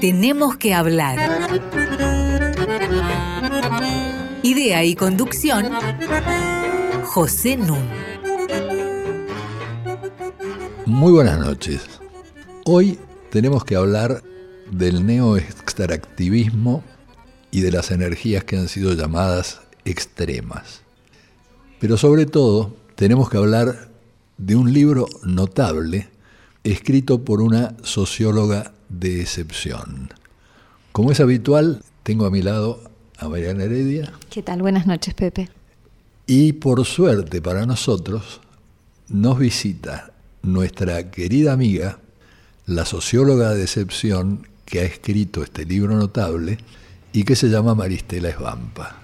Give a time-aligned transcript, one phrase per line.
[0.00, 1.18] Tenemos que hablar.
[4.42, 5.66] Idea y conducción,
[7.04, 7.86] José Nun.
[10.86, 11.82] Muy buenas noches.
[12.64, 12.98] Hoy
[13.30, 14.22] tenemos que hablar
[14.70, 16.82] del neoextractivismo
[17.50, 20.80] y de las energías que han sido llamadas extremas.
[21.78, 23.90] Pero sobre todo tenemos que hablar
[24.38, 26.08] de un libro notable
[26.64, 30.12] escrito por una socióloga de excepción.
[30.92, 32.82] Como es habitual, tengo a mi lado
[33.16, 34.12] a Mariana Heredia.
[34.28, 34.60] ¿Qué tal?
[34.60, 35.48] Buenas noches, Pepe.
[36.26, 38.40] Y por suerte para nosotros,
[39.08, 41.98] nos visita nuestra querida amiga,
[42.66, 46.58] la socióloga de excepción que ha escrito este libro notable
[47.12, 48.96] y que se llama Maristela Esbampa.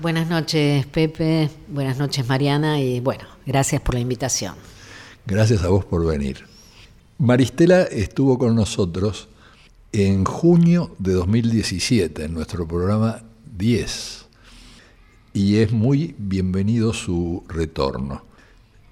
[0.00, 1.48] Buenas noches, Pepe.
[1.68, 2.80] Buenas noches, Mariana.
[2.80, 4.54] Y bueno, gracias por la invitación.
[5.26, 6.53] Gracias a vos por venir.
[7.18, 9.28] Maristela estuvo con nosotros
[9.92, 13.22] en junio de 2017 en nuestro programa
[13.56, 14.26] 10
[15.32, 18.24] y es muy bienvenido su retorno.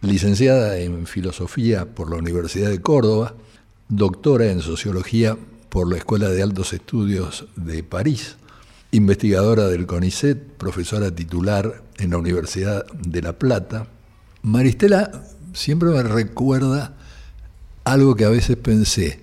[0.02, 3.34] Licenciada en Filosofía por la Universidad de Córdoba,
[3.88, 5.36] doctora en Sociología
[5.68, 8.36] por la Escuela de Altos Estudios de París,
[8.92, 13.88] investigadora del CONICET, profesora titular en la Universidad de La Plata.
[14.42, 15.10] Maristela
[15.52, 16.94] siempre me recuerda
[17.84, 19.20] algo que a veces pensé,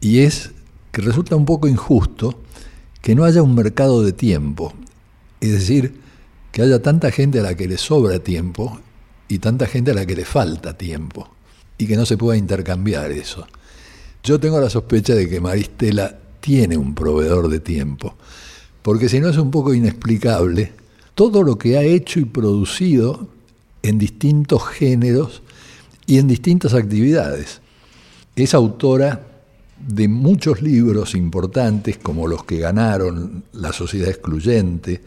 [0.00, 0.50] y es
[0.90, 2.38] que resulta un poco injusto
[3.00, 4.72] que no haya un mercado de tiempo,
[5.40, 6.00] es decir,
[6.52, 8.78] que haya tanta gente a la que le sobra tiempo
[9.28, 11.28] y tanta gente a la que le falta tiempo,
[11.78, 13.46] y que no se pueda intercambiar eso.
[14.22, 18.14] Yo tengo la sospecha de que Maristela tiene un proveedor de tiempo,
[18.82, 20.72] porque si no es un poco inexplicable
[21.14, 23.28] todo lo que ha hecho y producido
[23.82, 25.42] en distintos géneros
[26.06, 27.61] y en distintas actividades.
[28.34, 29.26] Es autora
[29.78, 35.02] de muchos libros importantes como los que ganaron La sociedad excluyente,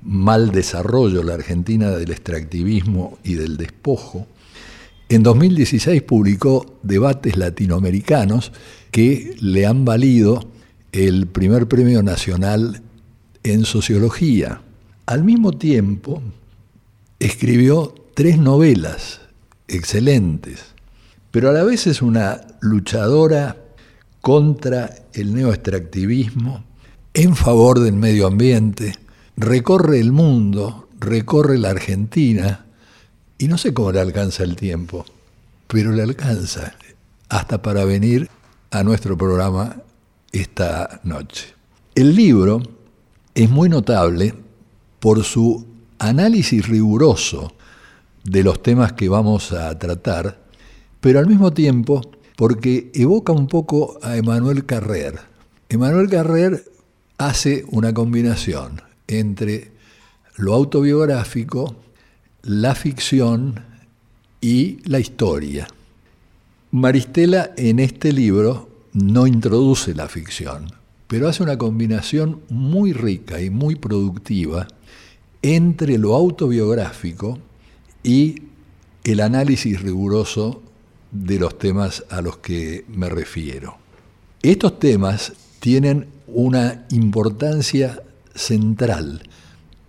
[0.00, 4.28] Mal desarrollo, la Argentina del extractivismo y del despojo.
[5.08, 8.52] En 2016 publicó Debates latinoamericanos
[8.92, 10.48] que le han valido
[10.92, 12.80] el primer premio nacional
[13.42, 14.62] en sociología.
[15.06, 16.22] Al mismo tiempo,
[17.18, 19.20] escribió tres novelas
[19.66, 20.74] excelentes,
[21.38, 23.56] pero a la vez es una luchadora
[24.20, 26.64] contra el neoextractivismo,
[27.14, 28.96] en favor del medio ambiente,
[29.36, 32.66] recorre el mundo, recorre la Argentina,
[33.38, 35.06] y no sé cómo le alcanza el tiempo,
[35.68, 36.74] pero le alcanza
[37.28, 38.28] hasta para venir
[38.72, 39.76] a nuestro programa
[40.32, 41.54] esta noche.
[41.94, 42.60] El libro
[43.36, 44.34] es muy notable
[44.98, 45.64] por su
[46.00, 47.52] análisis riguroso
[48.24, 50.47] de los temas que vamos a tratar,
[51.00, 52.00] pero al mismo tiempo
[52.36, 55.18] porque evoca un poco a Emmanuel Carrer.
[55.68, 56.64] Emmanuel Carrer
[57.18, 59.72] hace una combinación entre
[60.36, 61.76] lo autobiográfico,
[62.42, 63.64] la ficción
[64.40, 65.66] y la historia.
[66.70, 70.70] Maristela en este libro no introduce la ficción,
[71.08, 74.68] pero hace una combinación muy rica y muy productiva
[75.42, 77.38] entre lo autobiográfico
[78.04, 78.42] y
[79.04, 80.62] el análisis riguroso
[81.10, 83.78] de los temas a los que me refiero.
[84.42, 88.02] Estos temas tienen una importancia
[88.34, 89.22] central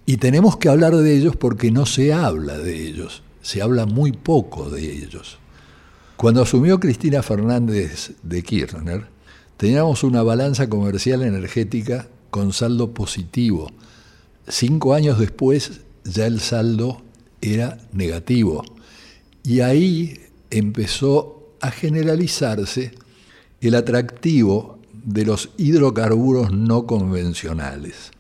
[0.06, 4.12] y tenemos que hablar de ellos porque no se habla de ellos, se habla muy
[4.12, 5.38] poco de ellos.
[6.16, 9.06] Cuando asumió Cristina Fernández de Kirchner,
[9.58, 13.72] teníamos una balanza comercial energética con saldo positivo.
[14.48, 17.02] Cinco años después ya el saldo
[17.42, 18.64] era negativo.
[19.44, 22.94] Y ahí empezó a generalizarse
[23.62, 28.12] el atractivo de los hidrocarburos no convencionales.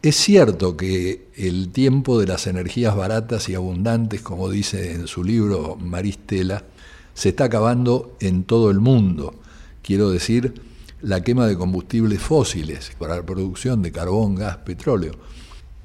[0.00, 5.24] Es cierto que el tiempo de las energías baratas y abundantes, como dice en su
[5.24, 6.64] libro Maristela,
[7.14, 9.34] se está acabando en todo el mundo.
[9.82, 10.54] Quiero decir,
[11.02, 15.14] la quema de combustibles fósiles para la producción de carbón, gas, petróleo.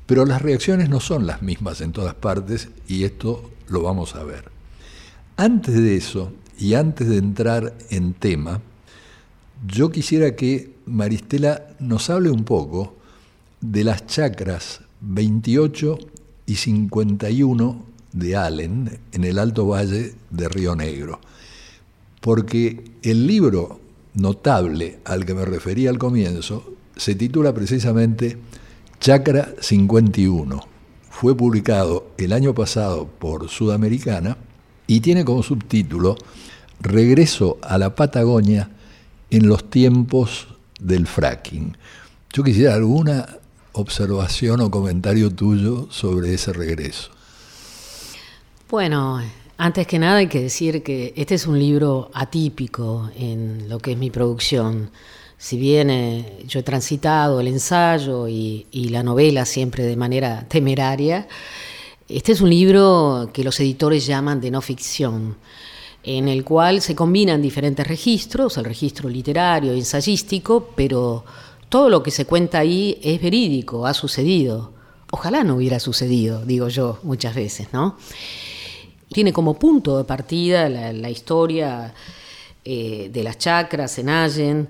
[0.05, 4.23] Pero las reacciones no son las mismas en todas partes y esto lo vamos a
[4.23, 4.52] ver.
[5.35, 8.61] Antes de eso, y antes de entrar en tema,
[9.65, 12.95] yo quisiera que Maristela nos hable un poco
[13.59, 15.97] de las chacras 28
[16.45, 21.19] y 51 de Allen en el Alto Valle de Río Negro.
[22.21, 23.79] Porque el libro
[24.13, 28.37] notable al que me refería al comienzo se titula precisamente
[28.99, 30.61] Chacra 51.
[31.09, 34.37] Fue publicado el año pasado por Sudamericana
[34.87, 36.15] y tiene como subtítulo
[36.79, 38.69] Regreso a la Patagonia
[39.29, 40.47] en los tiempos
[40.79, 41.77] del fracking.
[42.33, 43.25] Yo quisiera alguna
[43.73, 47.11] observación o comentario tuyo sobre ese regreso.
[48.69, 49.21] Bueno,
[49.57, 53.91] antes que nada hay que decir que este es un libro atípico en lo que
[53.91, 54.89] es mi producción.
[55.37, 61.27] Si bien eh, yo he transitado el ensayo y, la novela siempre de manera temeraria,
[62.09, 65.37] este es un libro que los editores llaman de no ficción,
[66.03, 71.23] en el cual se combinan diferentes registros, el registro literario, ensayístico, pero
[71.69, 74.73] todo lo que se cuenta ahí es verídico, ha sucedido.
[75.11, 77.97] Ojalá no hubiera sucedido, digo yo muchas veces, ¿no?
[79.13, 81.93] tiene como punto de partida la, historia
[82.65, 84.69] eh, de las chacras en Allen.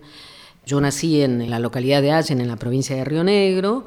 [0.66, 3.86] Yo nací en, la localidad de Allen, en la provincia de Río Negro,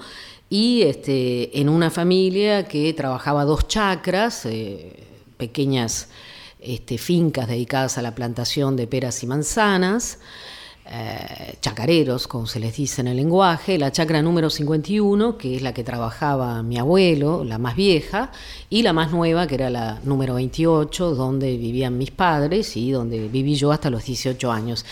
[0.49, 5.05] y este, en una familia que trabajaba dos chacras, eh,
[5.37, 6.09] pequeñas
[6.61, 10.19] este, fincas dedicadas a la plantación de peras y manzanas.
[10.89, 15.63] Eh, chacareros, como se les dice en el lenguaje, la chacra número 51, que es
[15.63, 18.31] la que trabajaba mi abuelo, la más vieja,
[18.71, 23.27] y la más nueva, que era la número 28, donde vivían mis padres y donde
[23.27, 24.85] viví yo hasta los 18 años.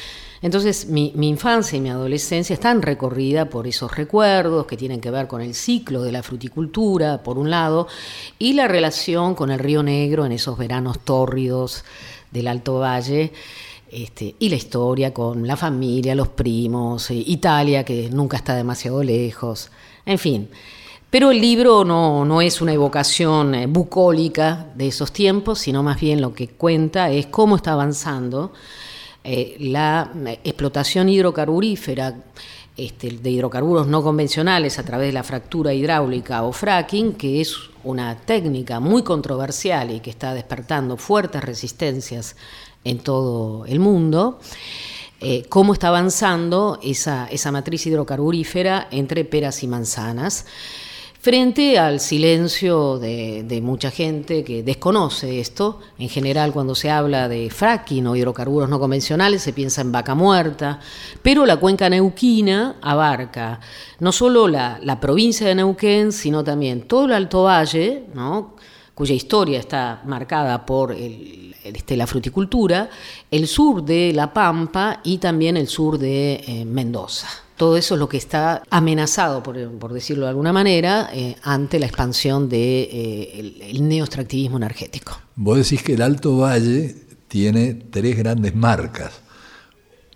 [0.44, 5.26] Entonces mi, infancia y mi adolescencia están recorrida por esos recuerdos que tienen que ver
[5.26, 7.88] con el ciclo de la fruticultura, por un lado,
[8.38, 11.86] y la relación con el río Negro en esos veranos tórridos
[12.30, 13.32] del Alto Valle.
[13.90, 19.02] Este, y la historia con la familia, los primos, eh, Italia, que nunca está demasiado
[19.02, 19.70] lejos,
[20.04, 20.50] en fin.
[21.08, 26.20] Pero el libro no, es una evocación eh, bucólica de esos tiempos, sino más bien
[26.20, 28.52] lo que cuenta es cómo está avanzando
[29.24, 30.10] eh, la
[30.44, 32.14] explotación hidrocarburífera
[32.76, 37.56] este, de hidrocarburos no convencionales a través de la fractura hidráulica o fracking, que es
[37.84, 42.36] una técnica muy controversial y que está despertando fuertes resistencias
[42.84, 44.40] en todo el mundo,
[45.20, 50.44] eh, cómo está avanzando esa, esa matriz hidrocarburífera entre peras y manzanas
[51.24, 55.80] frente al silencio de, mucha gente que desconoce esto.
[55.98, 60.14] En general, cuando se habla de fracking o hidrocarburos no convencionales, se piensa en vaca
[60.14, 60.80] muerta,
[61.22, 63.58] pero la cuenca neuquina abarca
[64.00, 68.56] no solo la, provincia de Neuquén, sino también todo el Alto Valle, ¿no?
[68.94, 72.90] cuya historia está marcada por este, la fruticultura,
[73.30, 77.43] el sur de La Pampa y también el sur de eh, Mendoza.
[77.56, 81.86] Todo eso es lo que está amenazado, por, decirlo de alguna manera, eh, ante la
[81.86, 85.20] expansión del de, eh, neoextractivismo energético.
[85.36, 86.96] Vos decís que el Alto Valle
[87.28, 89.12] tiene tres grandes marcas.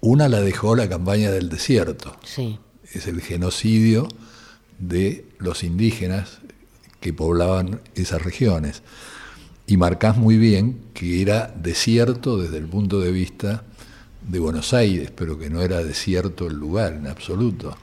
[0.00, 2.16] Una la dejó la campaña del desierto.
[2.24, 2.58] Sí.
[2.92, 4.08] Es el genocidio
[4.78, 6.38] de los indígenas
[7.00, 8.82] que poblaban esas regiones.
[9.66, 13.64] Y marcás muy bien que era desierto desde el punto de vista
[14.28, 17.76] de Buenos Aires, pero que no era desierto el lugar en absoluto.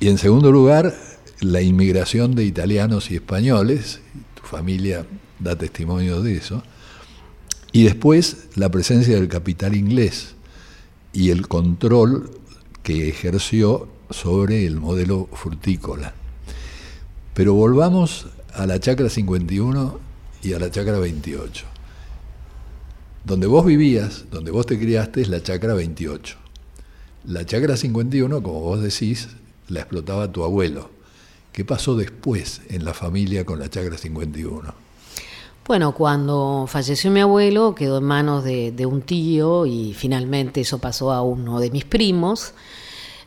[0.00, 0.94] Y en segundo lugar,
[1.40, 4.00] la inmigración de italianos y españoles,
[4.34, 5.06] tu familia
[5.38, 6.62] da testimonio de eso,
[7.72, 10.34] y después la presencia del capital inglés
[11.12, 12.30] y el control
[12.82, 16.14] que ejerció sobre el modelo frutícola.
[17.34, 19.98] Pero volvamos a la chacra 51
[20.42, 21.73] y a la chacra 28.
[23.24, 26.36] Donde vos vivías, donde vos te criaste, es la chacra 28.
[27.24, 29.28] La chacra 51, como vos decís,
[29.68, 30.90] la explotaba tu abuelo.
[31.50, 34.74] ¿Qué pasó después en la familia con la chacra 51?
[35.66, 41.10] Bueno, cuando falleció mi abuelo quedó en manos de, un tío y finalmente eso pasó
[41.10, 42.52] a uno de mis primos,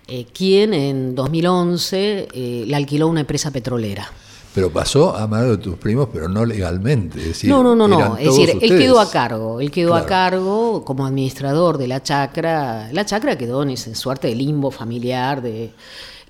[0.08, 4.12] eh, quien en 2011 eh, le alquiló una empresa petrolera.
[4.58, 7.20] Pero pasó a mano de tus primos, pero no legalmente.
[7.20, 8.18] decir, no, no, no, no.
[8.18, 9.62] Es decir, él quedó a cargo.
[9.62, 12.90] Él quedó a cargo como administrador de la chacra.
[12.92, 15.74] La chacra quedó en esa suerte de limbo familiar, de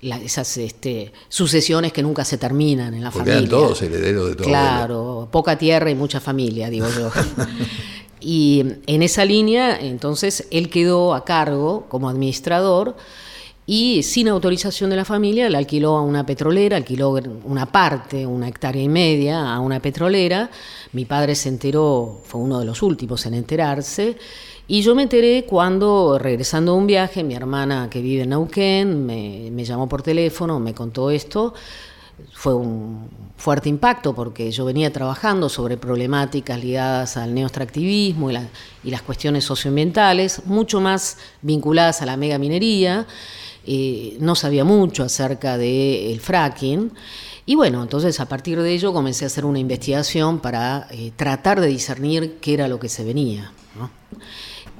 [0.02, 3.48] esas este, sucesiones que nunca se terminan en la Porque familia.
[3.48, 4.46] Eran todos herederos de todo.
[4.46, 7.10] Claro, poca tierra y mucha familia, digo yo.
[8.20, 12.94] y en esa línea, entonces, él quedó a cargo como administrador
[13.70, 18.48] y sin autorización de la familia le alquiló a una petrolera, alquiló una parte, una
[18.48, 20.50] hectárea y media a una petrolera.
[20.92, 24.16] Mi padre se enteró, fue uno de los últimos en enterarse,
[24.68, 29.04] y yo me enteré cuando, regresando a un viaje, mi hermana que vive en Neuquén
[29.04, 31.52] me, me llamó por teléfono, me contó esto.
[32.32, 33.06] Fue un
[33.36, 38.38] fuerte impacto porque yo venía trabajando sobre problemáticas ligadas al neoextractivismo y,
[38.84, 43.06] y las cuestiones socioambientales, mucho más vinculadas a la megaminería.
[43.70, 46.90] Eh, no sabía mucho acerca del fracking.
[47.44, 51.60] Y bueno, entonces a partir de ello comencé a hacer una investigación para eh, tratar
[51.60, 53.52] de discernir qué era lo que se venía.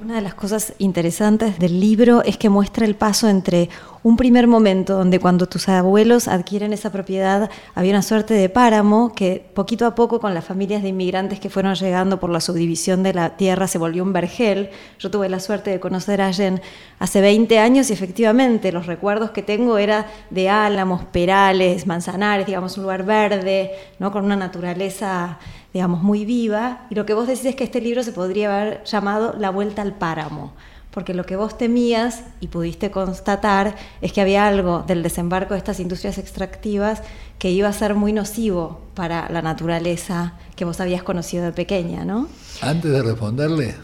[0.01, 3.69] Una de las cosas interesantes del libro es que muestra el paso entre
[4.01, 9.13] un primer momento donde cuando tus abuelos adquieren esa propiedad había una suerte de páramo
[9.13, 13.03] que poquito a poco con las familias de inmigrantes que fueron llegando por la subdivisión
[13.03, 14.69] de la tierra se volvió un vergel.
[14.99, 16.61] Yo tuve la suerte de conocer a Jen
[16.99, 22.77] hace 20 años y efectivamente los recuerdos que tengo era de álamos, perales, manzanares, digamos
[22.77, 24.13] un lugar verde, ¿no?
[24.13, 25.39] con una naturaleza
[25.73, 28.83] digamos, muy viva, y lo que vos decís es que este libro se podría haber
[28.85, 30.53] llamado La Vuelta al Páramo,
[30.91, 35.59] porque lo que vos temías y pudiste constatar es que había algo del desembarco de
[35.59, 37.03] estas industrias extractivas
[37.37, 42.03] que iba a ser muy nocivo para la naturaleza que vos habías conocido de pequeña,
[42.03, 42.27] ¿no?
[42.61, 43.75] Antes de responderle,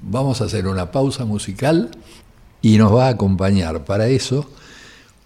[0.00, 1.90] vamos a hacer una pausa musical
[2.62, 4.50] y nos va a acompañar para eso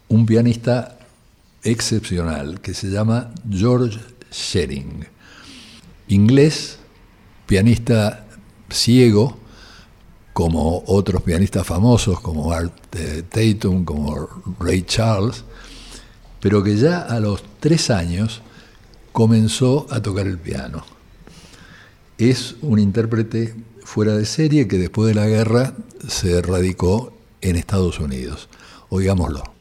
[0.09, 0.99] un pianista
[1.63, 4.01] excepcional que se llama George
[4.33, 5.18] Shering
[6.09, 6.79] inglés,
[7.47, 8.27] pianista
[8.71, 9.39] ciego,
[10.33, 14.29] como otros pianistas famosos como Art eh, Tatum, como
[14.61, 15.45] Ray Charles,
[16.41, 18.41] pero que ya a los tres años
[19.13, 20.85] comenzó a tocar el piano.
[22.19, 25.75] Es un intérprete fuera de serie que después de la guerra
[26.07, 28.49] se radicó en Estados Unidos.
[28.91, 29.58] Oigámoslo.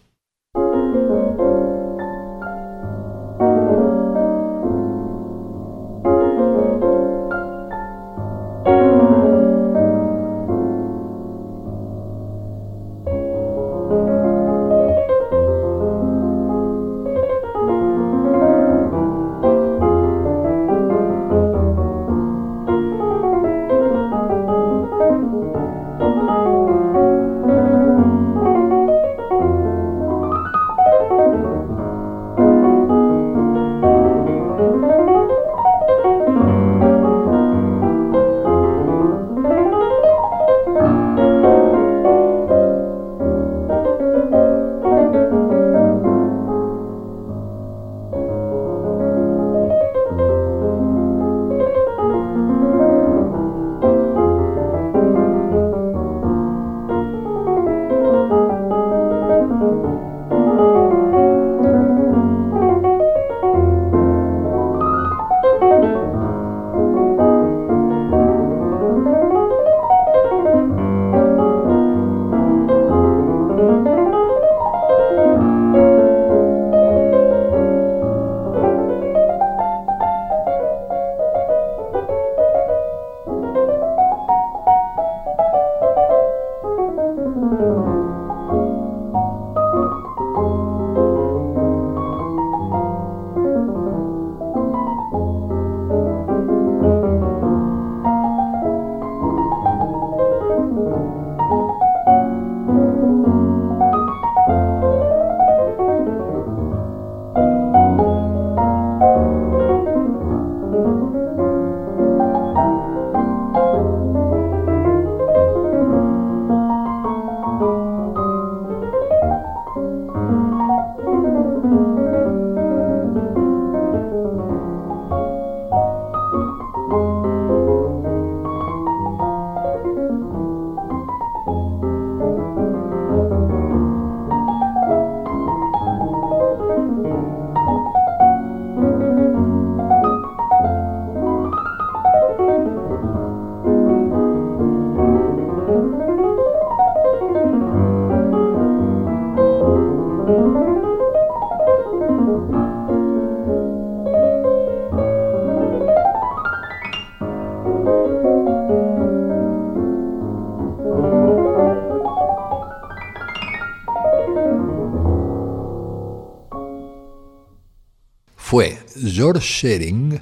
[169.37, 170.21] George Shering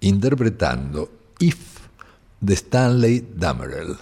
[0.00, 1.08] interpretando
[1.38, 1.58] If
[2.40, 3.96] de Stanley Damerel.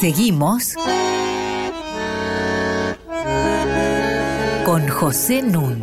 [0.00, 0.74] Seguimos
[4.64, 5.82] con José Nun.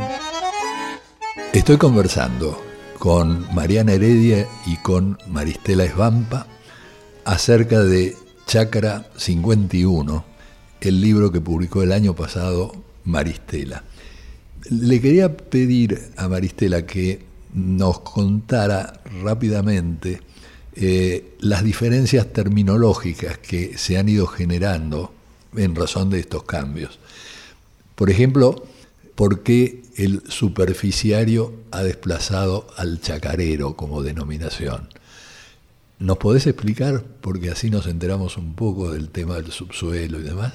[1.53, 2.61] Estoy conversando
[2.99, 6.47] con Mariana Heredia y con Maristela Esvampa
[7.23, 8.24] acerca de
[8.55, 10.25] Chakra 51,
[10.79, 12.71] el libro que publicó el año pasado
[13.03, 13.83] Maristela.
[14.69, 20.21] Le quería pedir a Maristela que nos contara rápidamente
[20.73, 25.13] eh, las diferencias terminológicas que se han ido generando
[25.57, 26.97] en razón de estos cambios.
[27.95, 28.65] Por ejemplo,
[29.15, 34.87] por qué el superficiario ha desplazado al chacarero como denominación.
[35.99, 37.03] ¿Nos podés explicar?
[37.21, 40.53] Porque así nos enteramos un poco del tema del subsuelo y demás.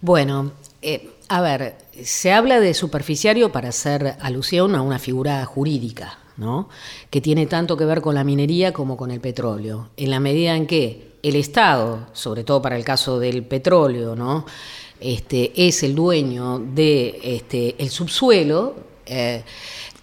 [0.00, 6.18] Bueno, eh, a ver, se habla de superficiario para hacer alusión a una figura jurídica,
[6.36, 6.68] ¿no?
[7.08, 9.90] Que tiene tanto que ver con la minería como con el petróleo.
[9.96, 14.44] En la medida en que el Estado, sobre todo para el caso del petróleo, ¿no?
[15.00, 18.74] Este, es el dueño de este, el subsuelo,
[19.06, 19.42] eh,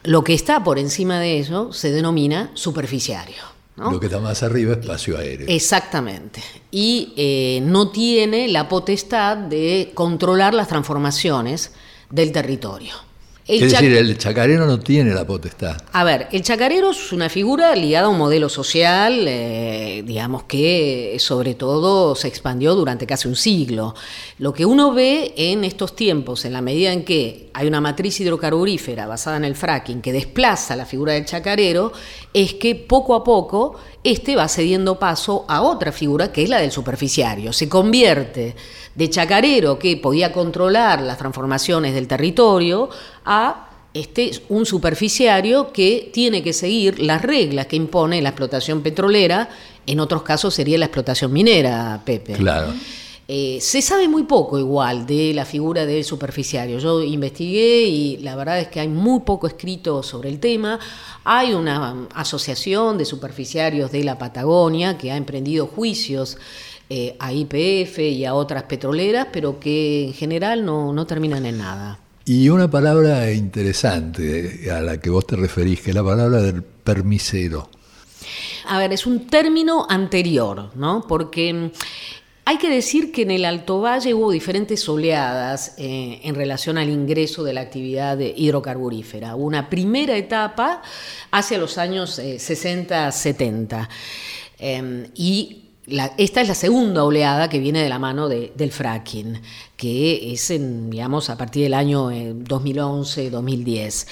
[0.03, 3.58] lo que está por encima de eso se denomina superficiario.
[3.79, 5.47] Lo que está más arriba es espacio aéreo.
[5.47, 6.41] Exactamente.
[6.71, 11.71] Y eh, no tiene la potestad de controlar las transformaciones
[12.09, 13.08] del territorio
[13.49, 15.75] es decir, el chacarero no tiene la potestad.
[15.91, 21.15] A ver, el chacarero es una figura ligada a un modelo social, eh, digamos que
[21.19, 23.95] sobre todo se expandió durante casi un siglo.
[24.37, 28.19] Lo que uno ve en estos tiempos, en la medida en que hay una matriz
[28.19, 31.91] hidrocarburífera basada en el fracking que desplaza la figura del chacarero,
[32.31, 36.59] es que poco a poco este va cediendo paso a otra figura que es la
[36.59, 37.51] del superficiario.
[37.51, 38.55] Se convierte
[38.99, 42.89] de chacarero que podía controlar las transformaciones del territorio
[43.23, 49.49] a este, un superficiario que tiene que seguir las reglas que impone la explotación petrolera,
[49.87, 52.33] en otros casos sería la explotación minera, Pepe.
[52.33, 52.73] Claro.
[53.25, 56.79] Eh, se sabe muy poco igual de la figura del superficiario.
[56.79, 60.77] Yo investigué y la verdad es que hay muy poco escrito sobre el tema.
[61.23, 66.37] Hay una asociación de superficiarios de la Patagonia que ha emprendido juicios
[66.91, 71.99] eh, a IPF y a otras petroleras, pero que en general no, terminan en nada.
[72.25, 76.63] Y una palabra interesante a la que vos te referís, que es la palabra del
[76.63, 77.69] permisero.
[78.65, 81.05] A ver, es un término anterior, ¿no?
[81.07, 81.71] Porque mm,
[82.45, 86.89] hay que decir que en el Alto Valle hubo diferentes oleadas eh, en relación al
[86.89, 89.35] ingreso de la actividad hidrocarburífera.
[89.35, 90.81] Una primera etapa
[91.29, 93.87] hacia los años 60-70
[94.57, 95.05] eh, em,
[96.17, 99.41] esta es la segunda oleada que viene de la mano del fracking,
[99.75, 100.53] que es
[100.89, 104.05] digamos, a partir del año 2011-2010.
[104.05, 104.07] Eh,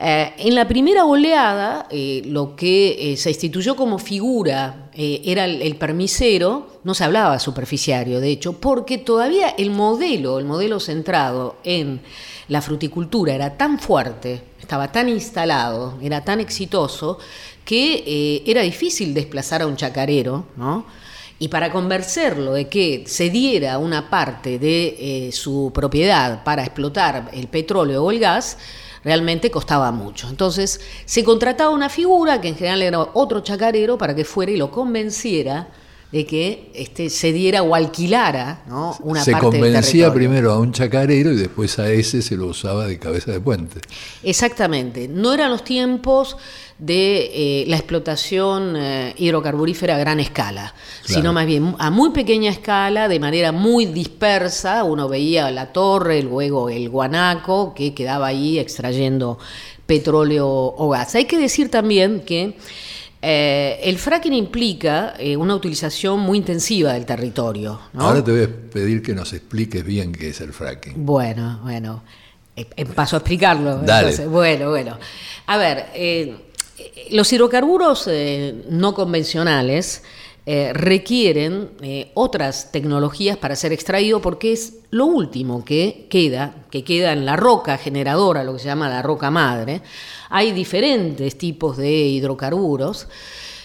[0.00, 6.80] eh, en la primera oleada, eh, lo que se instituyó como figura era el, permisero,
[6.84, 12.00] no se hablaba superficiario, de hecho, porque todavía el modelo, el modelo centrado en
[12.48, 17.18] la fruticultura era tan fuerte, estaba tan instalado, era tan exitoso,
[17.68, 20.86] que era difícil desplazar a un chacarero, ¿no?
[21.38, 24.96] y para convencerlo de que se diera una parte de
[25.28, 28.56] eh, su propiedad para explotar el petróleo o el gas,
[29.04, 30.28] realmente costaba mucho.
[30.28, 34.56] Entonces se contrataba una figura, que en general era otro chacarero, para que fuera y
[34.56, 35.68] lo convenciera
[36.12, 38.96] de que este, se diera o alquilara ¿no?
[39.02, 42.98] una se convencía primero a un chacarero y después a ese se lo usaba de
[42.98, 43.80] cabeza de puente.
[44.22, 45.06] Exactamente.
[45.06, 46.36] No eran los tiempos
[46.78, 52.50] de eh, la explotación eh, hidrocarburífera a gran escala, sino más bien a muy pequeña
[52.50, 54.84] escala, de manera muy dispersa.
[54.84, 59.38] Uno veía la torre, luego el guanaco, que quedaba ahí extrayendo
[59.86, 61.14] petróleo o gas.
[61.16, 62.56] Hay que decir también que
[63.20, 67.80] eh, el fracking implica una utilización muy intensiva del territorio.
[67.94, 70.94] Ahora te voy a pedir que nos expliques bien qué es el fracking.
[71.04, 72.02] Bueno, bueno,
[72.94, 73.78] paso a explicarlo.
[73.78, 74.26] Dale.
[74.26, 74.98] bueno, bueno.
[75.46, 75.86] A ver,
[77.10, 80.02] los hidrocarburos eh, no convencionales
[80.50, 86.82] eh, requieren eh, otras tecnologías para ser extraído porque es lo último que queda, que
[86.84, 89.82] queda en la roca generadora, lo que se llama la roca madre.
[90.30, 93.08] Hay diferentes tipos de hidrocarburos.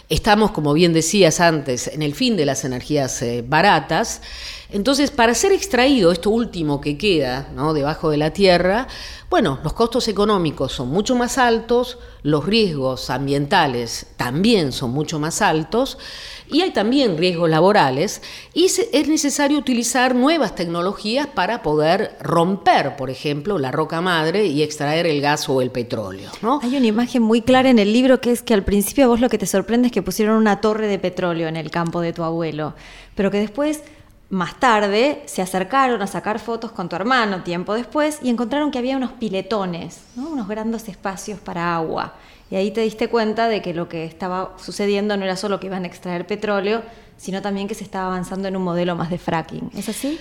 [0.09, 4.21] Estamos, como bien decías antes, en el fin de las energías baratas.
[4.69, 7.73] Entonces, para ser extraído esto último que queda ¿no?
[7.73, 8.89] debajo de la tierra,
[9.33, 15.41] bueno, los costos económicos son mucho más altos, los riesgos ambientales también son mucho más
[15.41, 15.97] altos
[16.47, 18.21] y hay también riesgos laborales
[18.53, 24.61] y es necesario utilizar nuevas tecnologías para poder romper, por ejemplo, la roca madre y
[24.61, 26.29] extraer el gas o el petróleo.
[26.61, 29.29] Hay una imagen muy clara en el libro que es que al principio vos lo
[29.29, 32.21] que te sorprende es que pusieron una torre de petróleo en el campo de tu
[32.21, 32.75] abuelo,
[33.15, 33.81] pero que después
[34.33, 38.79] más tarde se acercaron a sacar fotos con tu hermano tiempo después y encontraron que
[38.79, 42.15] había unos piletones, unos grandes espacios para agua.
[42.49, 45.67] Y ahí te diste cuenta de que lo que estaba sucediendo no era solo que
[45.67, 46.81] iban a extraer petróleo,
[47.15, 49.69] sino también que se estaba avanzando en un modelo más de fracking.
[49.75, 50.19] ¿Es así?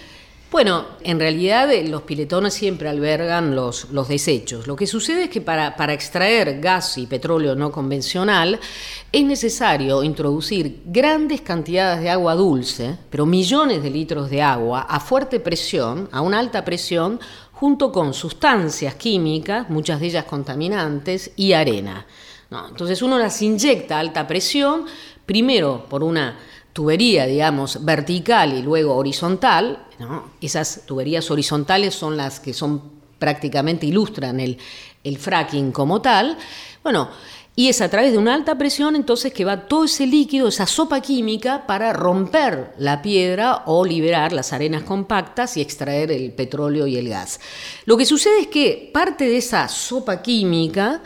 [0.53, 4.67] Bueno, en realidad eh, los piletones siempre albergan los, los desechos.
[4.67, 8.61] Lo que sucede es que para, para, extraer gas y petróleo no convencional
[9.11, 15.01] es necesario introducir grandes cantidades de agua dulce, pero millones de litros de agua a
[15.01, 17.19] fuerte presión, a una alta presión,
[17.53, 22.07] junto con sustancias químicas, muchas de ellas contaminantes, y arena.
[22.69, 24.85] Entonces uno las inyecta a alta presión,
[25.25, 26.37] primero por una
[26.73, 29.87] tubería, digamos, vertical y luego horizontal.
[30.41, 32.83] Esas tuberías horizontales son las que son
[33.19, 34.59] prácticamente ilustran el,
[35.05, 36.37] el fracking como tal.
[36.83, 37.09] Bueno,
[37.55, 40.67] y es a través de una alta presión entonces que va todo ese líquido, esa
[40.67, 46.87] sopa química, para romper la piedra o liberar las arenas compactas y extraer el petróleo
[46.87, 47.41] y el gas.
[47.85, 51.03] Lo que sucede es que parte de esa sopa química,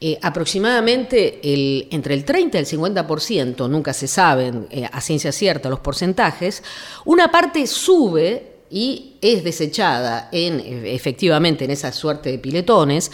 [0.00, 5.32] eh, aproximadamente el, entre el 30 y el 50%, nunca se saben eh, a ciencia
[5.32, 6.62] cierta los porcentajes,
[7.04, 13.10] una parte sube y es desechada en, efectivamente en esa suerte de piletones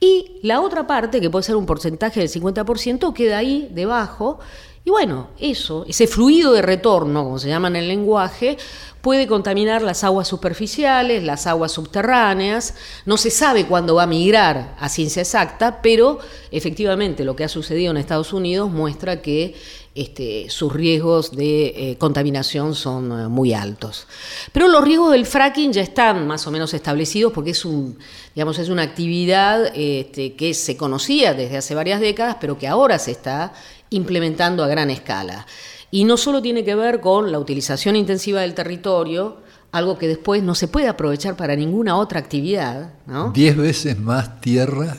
[0.00, 4.38] y la otra parte, que puede ser un porcentaje del 50%, queda ahí debajo.
[4.84, 8.56] Y bueno, eso, ese fluido de retorno, como se llama en el lenguaje,
[9.00, 12.74] puede contaminar las aguas superficiales, las aguas subterráneas.
[13.04, 16.18] No se sabe cuándo va a migrar a ciencia exacta, pero
[16.50, 19.54] efectivamente lo que ha sucedido en Estados Unidos muestra que
[19.96, 24.06] este, sus riesgos de eh, contaminación son eh, muy altos.
[24.52, 27.98] Pero los riesgos del fracking ya están más o menos establecidos porque es, un,
[28.34, 32.98] digamos, es una actividad este, que se conocía desde hace varias décadas, pero que ahora
[32.98, 33.54] se está
[33.88, 35.46] implementando a gran escala.
[35.90, 39.38] Y no solo tiene que ver con la utilización intensiva del territorio,
[39.72, 42.92] algo que después no se puede aprovechar para ninguna otra actividad.
[43.32, 44.98] Diez veces más tierra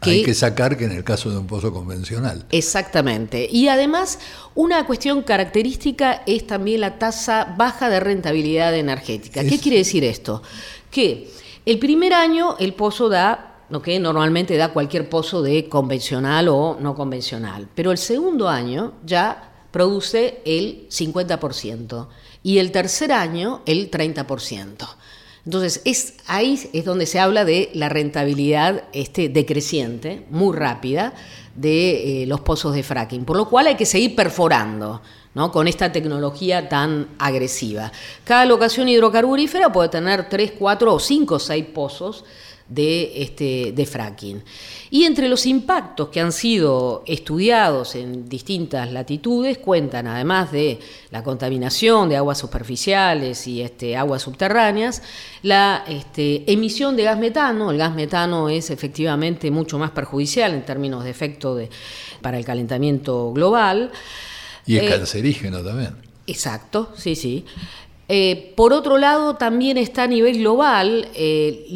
[0.00, 2.44] hay que sacar que en el caso de un pozo convencional.
[2.50, 3.48] Exactamente.
[3.50, 4.18] Y además,
[4.54, 9.42] una cuestión característica es también la tasa baja de rentabilidad energética.
[9.44, 10.42] ¿Qué quiere decir esto?
[10.90, 11.30] Que
[11.64, 16.76] el primer año el pozo da lo que normalmente da cualquier pozo de convencional o
[16.78, 22.08] no convencional, pero el segundo año ya produce el 50%
[22.42, 24.88] y el tercer año el 30%.
[25.44, 31.14] Entonces, es, ahí es donde se habla de la rentabilidad este, decreciente, muy rápida,
[31.56, 35.00] de eh, los pozos de fracking, por lo cual hay que seguir perforando.
[35.34, 35.50] ¿no?
[35.50, 37.90] con esta tecnología tan agresiva.
[38.22, 42.24] Cada locación hidrocarburífera puede tener 3, 4 o 5 o 6 pozos
[42.74, 44.42] de, este, de fracking.
[44.90, 50.78] Y entre los impactos que han sido estudiados en distintas latitudes cuentan, además de
[51.10, 55.02] la contaminación de aguas superficiales y este, aguas subterráneas,
[55.42, 57.70] la este, emisión de gas metano.
[57.70, 61.70] El gas metano es efectivamente mucho más perjudicial en términos de efecto de,
[62.20, 63.90] para el calentamiento global.
[64.66, 66.12] Y es eh, cancerígeno también.
[66.26, 67.44] Exacto, sí, sí.
[68.08, 71.66] Eh, por otro lado, también está a nivel global eh,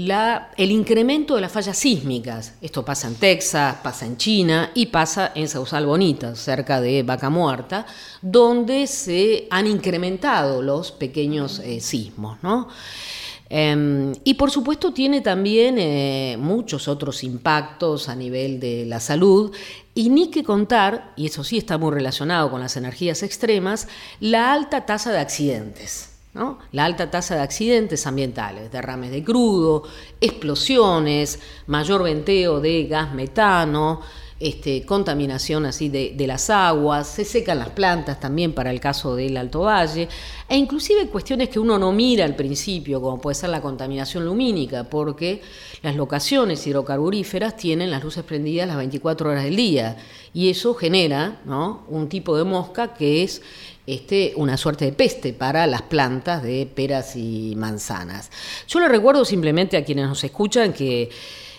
[0.57, 2.55] el incremento de las fallas sísmicas.
[2.61, 7.31] Esto pasa en Texas, pasa en China y pasa en Sausal Bonita, cerca de Vaca
[7.31, 7.87] Muerta,
[8.21, 12.39] donde se han incrementado los pequeños eh, sismos.
[13.49, 19.55] Em, y por supuesto tiene también muchos otros impactos a nivel de la salud
[19.95, 23.87] y ni que contar, y eso sí está muy relacionado con las energías extremas,
[24.19, 26.16] la alta tasa de accidentes.
[26.73, 29.85] La alta tasa de accidentes ambientales, derrames de crudo,
[30.21, 34.03] explosiones, mayor venteo de gas metano,
[34.39, 39.35] este, contaminación así de, las aguas, se secan las plantas también para el caso del
[39.39, 40.09] Alto Valle,
[40.47, 44.85] e inclusive cuestiones que uno no mira al principio, como puede ser la contaminación lumínica,
[44.85, 45.41] porque
[45.81, 49.97] las locaciones hidrocarburíferas tienen las luces prendidas las 24 horas del día,
[50.35, 51.41] y eso genera
[51.89, 53.41] un tipo de mosca que es
[53.87, 58.31] este, una suerte de peste para las plantas de peras y manzanas.
[58.67, 61.11] Yo le recuerdo simplemente a quienes nos escuchan que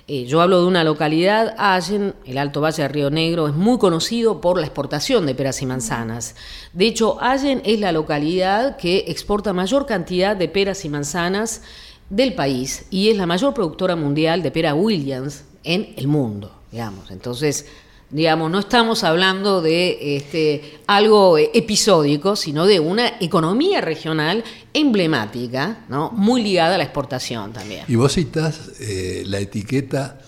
[0.10, 3.78] eh, yo hablo de una localidad, Allen, el Alto Valle de Río Negro, es muy
[3.78, 6.36] conocido por la exportación de peras y manzanas.
[6.72, 11.62] De hecho, Allen es la localidad que exporta mayor cantidad de peras y manzanas
[12.10, 17.12] del país y es la mayor productora mundial de pera Williams en el mundo, digamos.
[17.12, 17.66] Entonces,
[18.10, 26.12] Digamos, no estamos hablando de este, algo episódico, sino de una economía regional emblemática, ¿no?
[26.12, 27.84] muy ligada a la exportación también.
[27.90, 30.20] Y vos citas eh, la etiqueta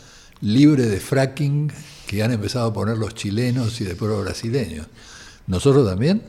[0.41, 1.71] libre de fracking
[2.05, 4.87] que han empezado a poner los chilenos y después los brasileños.
[5.47, 6.21] ¿Nosotros también?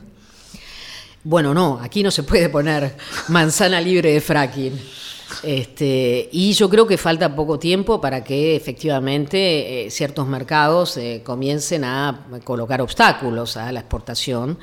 [1.23, 2.95] Bueno, no, aquí no se puede poner
[3.27, 4.79] manzana libre de fracking.
[5.43, 11.21] Este, y yo creo que falta poco tiempo para que efectivamente eh, ciertos mercados eh,
[11.23, 14.57] comiencen a colocar obstáculos a la exportación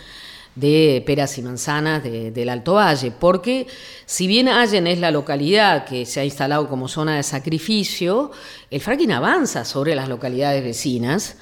[0.54, 3.68] de peras y manzanas del Alto Valle, porque
[4.06, 8.32] si bien Allen es la localidad que se ha instalado como zona de sacrificio,
[8.68, 11.36] el fracking avanza sobre las localidades vecinas,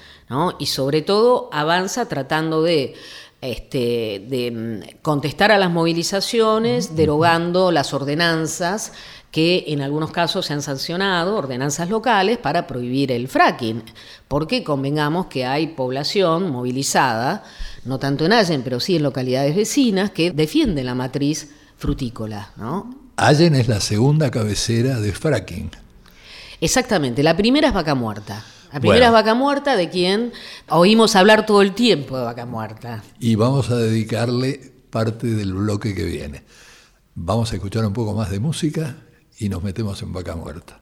[0.59, 2.95] y sobre todo avanza tratando de
[3.41, 8.93] este, de mm, contestar a las movilizaciones, derogando las ordenanzas
[9.31, 13.83] que en algunos casos se han sancionado, ordenanzas locales, para prohibir el fracking,
[14.29, 17.45] porque convengamos que hay población movilizada,
[17.85, 22.53] no tanto en Allen, pero sí en localidades vecinas, que defiende la matriz frutícola.
[22.57, 22.95] ¿no?
[23.17, 25.71] Allen es la segunda cabecera de fracking.
[26.61, 28.43] Exactamente, la primera es vaca muerta.
[28.73, 30.33] La primera es vaca muerta de quien
[30.69, 33.03] oímos hablar todo el tiempo de vaca muerta.
[33.21, 36.45] Y vamos a dedicarle parte del bloque que viene.
[37.15, 38.97] Vamos a escuchar un poco más de música
[39.39, 40.81] y nos metemos en vaca muerta.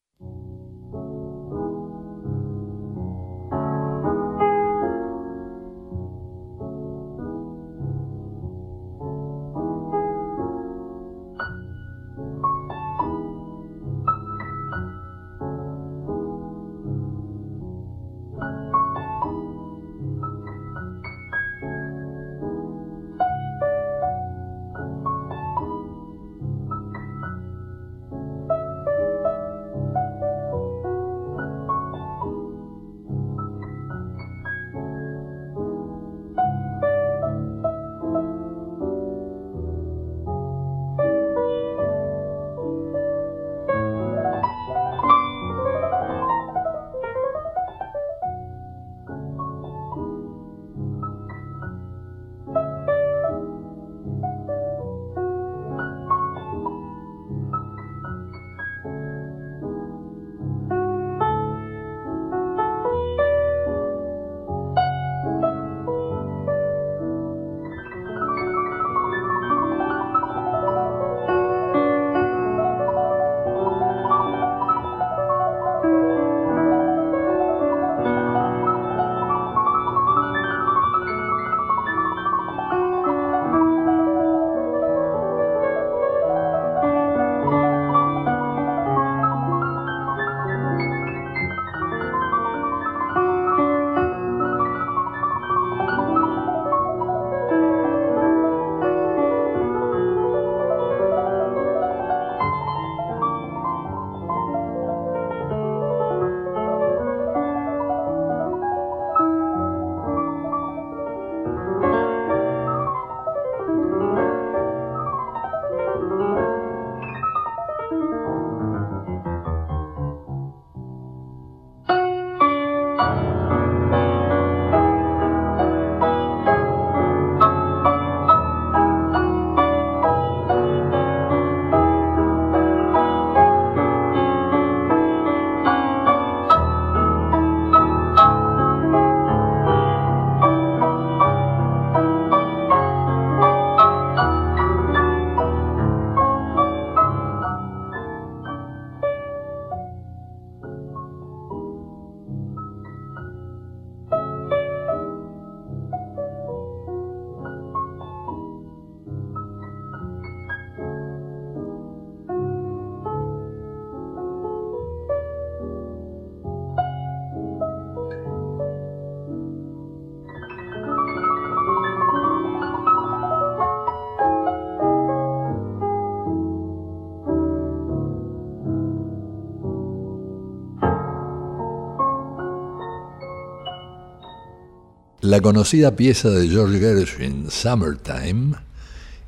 [185.35, 188.55] La conocida pieza de George Gershwin, Summertime,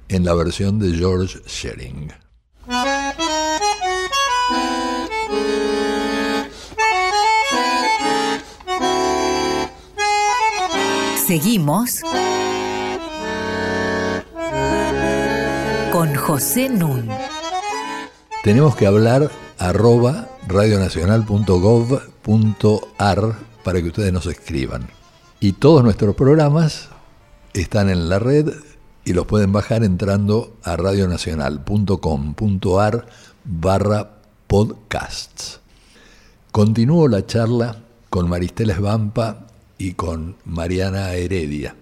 [0.09, 2.13] en la versión de George Shearing.
[11.27, 12.03] Seguimos
[15.91, 17.09] con José Nun.
[18.45, 24.96] Tenemos que hablar arroba radionacional.gov.ar para que ustedes nos escriban.
[25.39, 26.89] Y todos nuestros programas
[27.53, 28.55] están en la red
[29.05, 33.07] y los pueden bajar entrando a radionacional.com.ar
[33.45, 34.13] barra
[34.47, 35.61] podcasts.
[36.53, 41.77] Continúo la charla con Maristela Esbampa y con Mariana Heredia.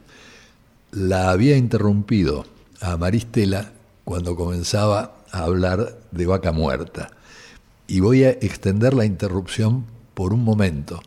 [0.90, 2.46] La había interrumpido
[2.80, 3.70] a Maristela
[4.02, 7.12] cuando comenzaba a hablar de vaca muerta.
[7.86, 11.00] Y voy a extender la interrupción por un momento.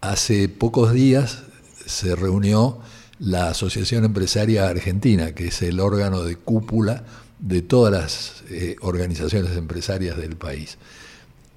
[0.00, 1.42] Hace pocos días
[1.86, 2.78] se reunió
[3.18, 7.04] la Asociación Empresaria Argentina, que es el órgano de cúpula
[7.38, 10.78] de todas las eh, organizaciones empresarias del país.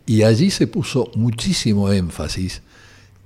[0.05, 2.61] Y allí se puso muchísimo énfasis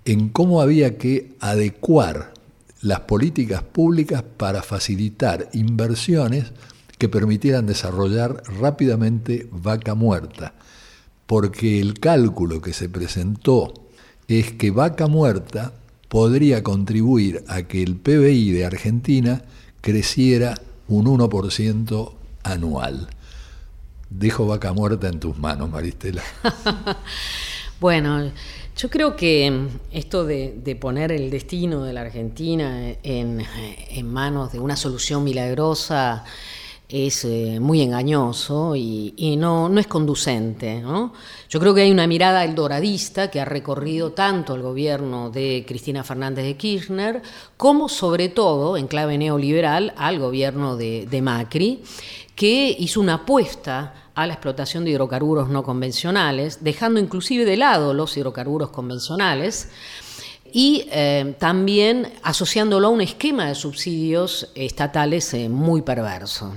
[0.05, 2.33] en cómo había que adecuar
[2.81, 6.51] las políticas públicas para facilitar inversiones
[6.97, 10.53] que permitieran desarrollar rápidamente vaca muerta,
[11.27, 13.73] porque el cálculo que se presentó
[14.27, 15.73] es que vaca muerta
[16.12, 19.43] podría contribuir a que el PBI de Argentina
[19.80, 20.56] creciera
[20.89, 22.12] un 1%
[22.43, 23.08] anual.
[24.10, 26.21] Dejo vaca muerta en tus manos, Maristela.
[27.80, 28.30] bueno,
[28.76, 33.45] yo creo que esto de, poner el destino de la Argentina en,
[34.04, 36.26] manos de una solución milagrosa
[36.91, 40.84] es eh, muy engañoso y, no, no, es conducente.
[41.49, 46.04] Yo creo que hay una mirada eldoradista que ha recorrido tanto el gobierno de Cristina
[46.04, 47.21] Fernández de Kirchner
[47.56, 51.82] como sobre todo, en clave neoliberal, al gobierno de, de Macri,
[52.36, 57.93] que hizo una apuesta a la explotación de hidrocarburos no convencionales, dejando inclusive de lado
[57.93, 59.69] los hidrocarburos convencionales
[60.53, 66.53] y eh, también asociándolo a un esquema de subsidios estatales eh, muy perverso.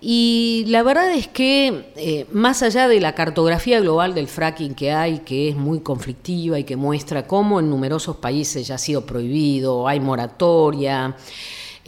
[0.00, 4.92] Y la verdad es que, eh, más allá de la cartografía global del fracking que
[4.92, 9.04] hay, que es muy conflictiva y que muestra cómo en numerosos países ya ha sido
[9.04, 11.16] prohibido, hay moratoria,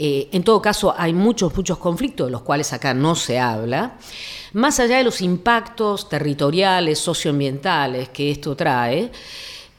[0.00, 3.98] en todo caso hay muchos, muchos conflictos de los cuales acá no se habla,
[4.52, 9.10] más allá de los impactos territoriales, socioambientales que esto trae,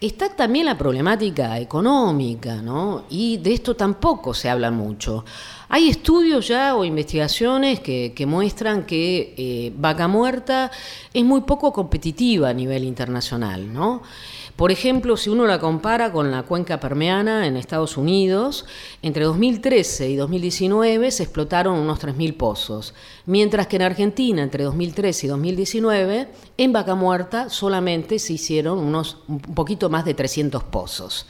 [0.02, 3.04] Está también la problemática económica, ¿no?
[3.10, 5.26] Y de esto tampoco se habla mucho.
[5.68, 10.72] Hay estudios ya o investigaciones que, muestran que eh, Vaca Muerta
[11.14, 14.02] es muy poco competitiva a nivel internacional, ¿no?
[14.60, 18.65] Por ejemplo, si uno la compara con la cuenca permeana en Estados Unidos,
[19.02, 22.93] entre 2013 y 2019 se explotaron unos 3.000 pozos,
[23.26, 29.19] mientras que en Argentina, entre 2013 y 2019, en Vaca Muerta solamente se hicieron unos
[29.30, 31.26] un poquito más de 300 pozos.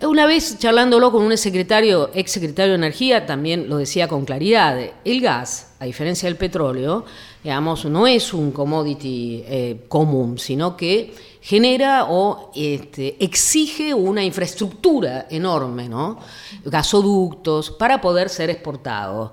[0.00, 4.78] Una vez charlándolo con un secretario, ex secretario de Energía, también lo decía con claridad,
[5.04, 7.04] el gas, a diferencia del petróleo,
[7.42, 15.26] digamos, no es un commodity eh, común, sino que genera o este, exige una infraestructura
[15.30, 16.18] enorme, ¿no?
[16.64, 19.32] gasoductos, para poder ser exportado.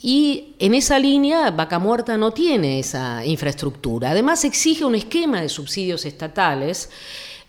[0.00, 4.12] Y en esa línea, Vaca Muerta no tiene esa infraestructura.
[4.12, 6.88] Además, exige un esquema de subsidios estatales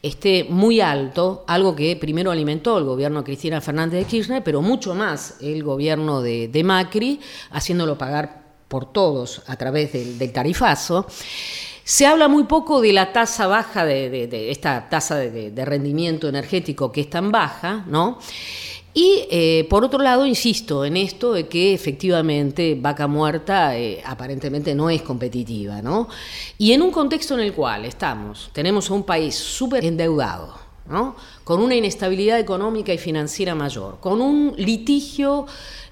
[0.01, 4.61] este, muy alto, algo que primero alimentó el gobierno de Cristina Fernández de Kirchner, pero
[4.61, 7.19] mucho más el gobierno de, Macri,
[7.51, 11.05] haciéndolo pagar por todos a través del tarifazo.
[11.83, 17.01] Se habla muy poco de la tasa baja, de, esta tasa de, rendimiento energético que
[17.01, 18.19] es tan baja, ¿no?
[18.93, 24.75] Y eh, por otro lado, insisto en esto de que efectivamente Vaca Muerta eh, aparentemente
[24.75, 26.09] no es competitiva, ¿no?
[26.57, 30.53] Y en un contexto en el cual estamos, tenemos un país súper endeudado,
[30.89, 31.15] ¿no?
[31.45, 35.45] Con una inestabilidad económica y financiera mayor, con un litigio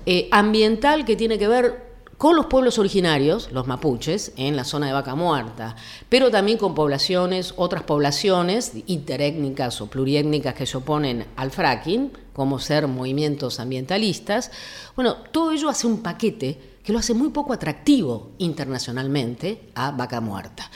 [0.06, 1.88] eh, ambiental que tiene que ver
[2.19, 5.77] con los pueblos originarios, los mapuches, en la zona de Vaca Muerta,
[6.10, 12.60] pero también con poblaciones, otras poblaciones interétnicas o pluriétnicas que se oponen al fracking, como
[12.60, 14.51] ser movimientos ambientalistas.
[14.97, 20.19] Bueno, todo ello hace un paquete que lo hace muy poco atractivo internacionalmente a Vaca
[20.19, 20.69] Muerta.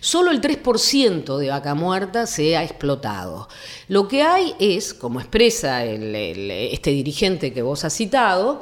[0.00, 3.48] Solo el 3% de Vaca Muerta se ha explotado.
[3.88, 8.60] Lo que hay es, como expresa este dirigente que vos has citado,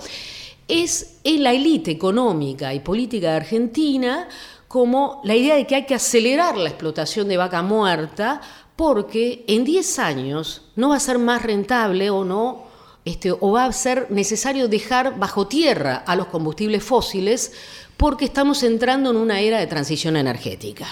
[0.69, 4.29] es en la élite económica y política de Argentina
[4.69, 8.41] como la idea de que hay que acelerar la explotación de vaca muerta
[8.77, 12.69] porque en 10 años no va a ser más rentable o no,
[13.05, 17.53] este, o va a ser necesario dejar bajo tierra a los combustibles fósiles
[17.97, 20.87] porque estamos entrando en una era de transición energética.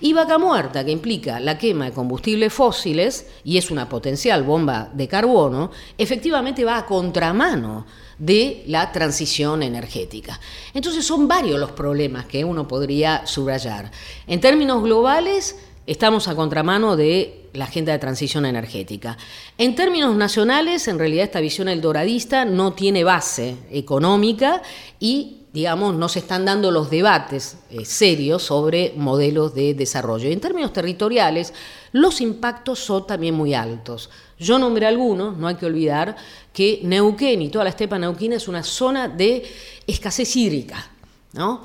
[0.00, 4.88] Y vaca muerta, que implica la quema de combustibles fósiles y es una potencial bomba
[4.92, 7.84] de carbono, efectivamente va a contramano
[8.22, 10.38] de la transición energética.
[10.74, 13.90] Entonces son varios los problemas que uno podría subrayar.
[14.28, 15.56] En términos globales,
[15.88, 19.18] estamos a contramano de la agenda de transición energética.
[19.58, 24.62] En términos nacionales, en realidad esta visión eldoradista no tiene base económica
[25.00, 30.30] y digamos, no se están dando los debates eh, serios sobre modelos de desarrollo.
[30.30, 31.52] en términos territoriales,
[31.92, 34.08] los impactos son también muy altos.
[34.42, 36.16] Yo nombré algunos, no hay que olvidar
[36.52, 39.44] que Neuquén y toda la estepa neuquina es una zona de
[39.86, 40.90] escasez hídrica.
[41.32, 41.62] ¿no?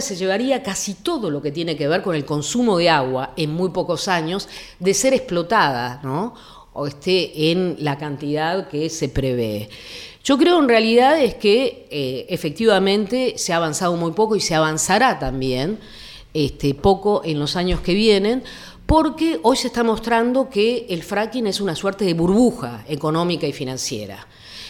[0.00, 3.52] Se llevaría casi todo lo que tiene que ver con el consumo de agua en
[3.52, 6.34] muy pocos años de ser explotada ¿no?
[6.72, 9.68] o esté en la cantidad que se prevé.
[10.22, 14.54] Yo creo en realidad es que eh, efectivamente se ha avanzado muy poco y se
[14.54, 15.78] avanzará también
[16.34, 18.44] este, poco en los años que vienen,
[18.86, 23.52] porque hoy se está mostrando que el fracking es una suerte de burbuja económica y
[23.52, 24.26] financiera.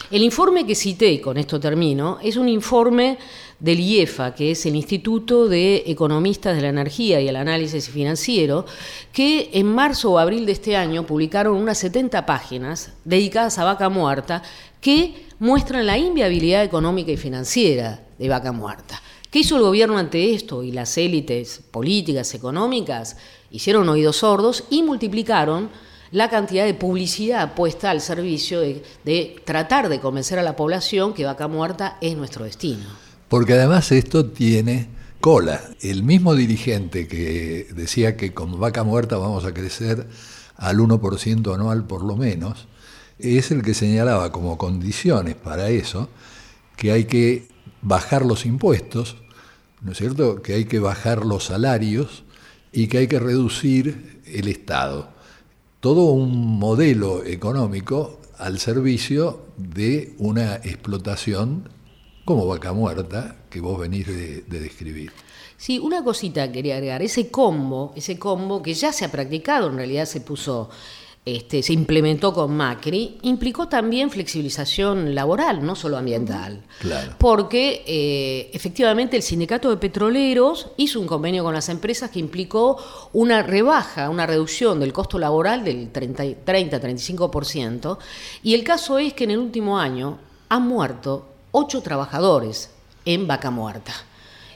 [0.09, 3.17] El informe que cité, y con esto termino, es un informe
[3.59, 8.65] del IEFA, que es el Instituto de Economistas de la Energía y el Análisis Financiero,
[9.11, 13.89] que en marzo o abril de este año publicaron unas 70 páginas dedicadas a vaca
[13.89, 14.43] muerta
[14.79, 19.01] que muestran la inviabilidad económica y financiera de vaca muerta.
[19.31, 20.63] ¿Qué hizo el gobierno ante esto?
[20.63, 23.17] Y las élites políticas, económicas,
[23.51, 25.69] hicieron oídos sordos y multiplicaron
[26.11, 31.25] la cantidad de publicidad puesta al servicio de, tratar de convencer a la población que
[31.25, 32.85] vaca muerta es nuestro destino.
[33.27, 34.87] Porque además esto tiene
[35.19, 35.61] cola.
[35.81, 40.07] El mismo dirigente que decía que con vaca muerta vamos a crecer
[40.55, 42.67] al 1% anual por lo menos,
[43.19, 46.09] es el que señalaba como condiciones para eso
[46.77, 47.47] que hay que
[47.81, 49.17] bajar los impuestos,
[49.81, 50.41] ¿no es cierto?
[50.41, 52.23] Que hay que bajar los salarios
[52.71, 55.17] y que hay que reducir el Estado
[55.79, 61.69] todo un modelo económico al servicio de una explotación
[62.25, 65.11] como vaca muerta que vos venís de, describir.
[65.55, 69.77] Sí, una cosita quería agregar, ese combo, ese combo que ya se ha practicado, en
[69.77, 70.69] realidad se puso
[71.27, 76.61] este, se implementó con Macri, implicó también flexibilización laboral, no solo ambiental.
[77.17, 82.81] Porque eh, efectivamente el sindicato de petroleros hizo un convenio con las empresas que implicó
[83.11, 87.97] una rebaja, una reducción del costo laboral del 30-35%.
[88.43, 92.69] Y el caso es que en el último año han muerto ocho trabajadores
[93.03, 93.91] en vaca muerta.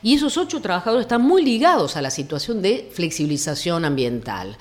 [0.03, 4.57] Y esos ocho trabajadores están muy ligados a la situación de flexibilización ambiental.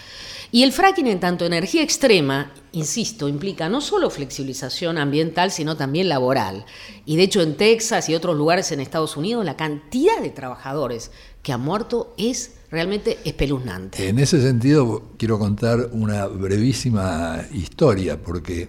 [0.53, 6.09] Y el fracking en tanto energía extrema, insisto, implica no solo flexibilización ambiental, sino también
[6.09, 6.67] laboral.
[7.07, 11.13] Y de hecho en Texas y otros lugares en Estados Unidos la cantidad de trabajadores
[11.43, 14.09] que han muerto es realmente espeluznante.
[14.09, 18.69] En ese sentido quiero contar una brevísima historia, porque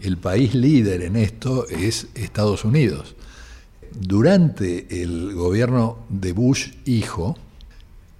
[0.00, 3.16] el país líder en esto es Estados Unidos.
[4.00, 7.36] Durante el gobierno de Bush hijo,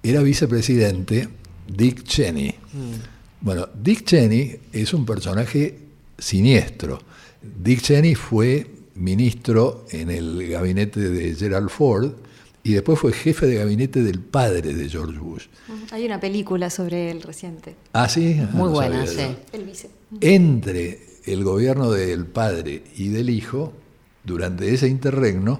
[0.03, 1.29] era vicepresidente
[1.67, 2.55] Dick Cheney.
[2.73, 3.41] Mm.
[3.41, 5.79] Bueno, Dick Cheney es un personaje
[6.17, 6.99] siniestro.
[7.41, 12.11] Dick Cheney fue ministro en el gabinete de Gerald Ford
[12.63, 15.45] y después fue jefe de gabinete del padre de George Bush.
[15.91, 17.75] Hay una película sobre él reciente.
[17.93, 18.37] Ah, sí.
[18.41, 19.21] Ah, Muy buena, sí.
[19.53, 19.89] El vice.
[20.19, 23.73] Entre el gobierno del padre y del hijo,
[24.23, 25.59] durante ese interregno,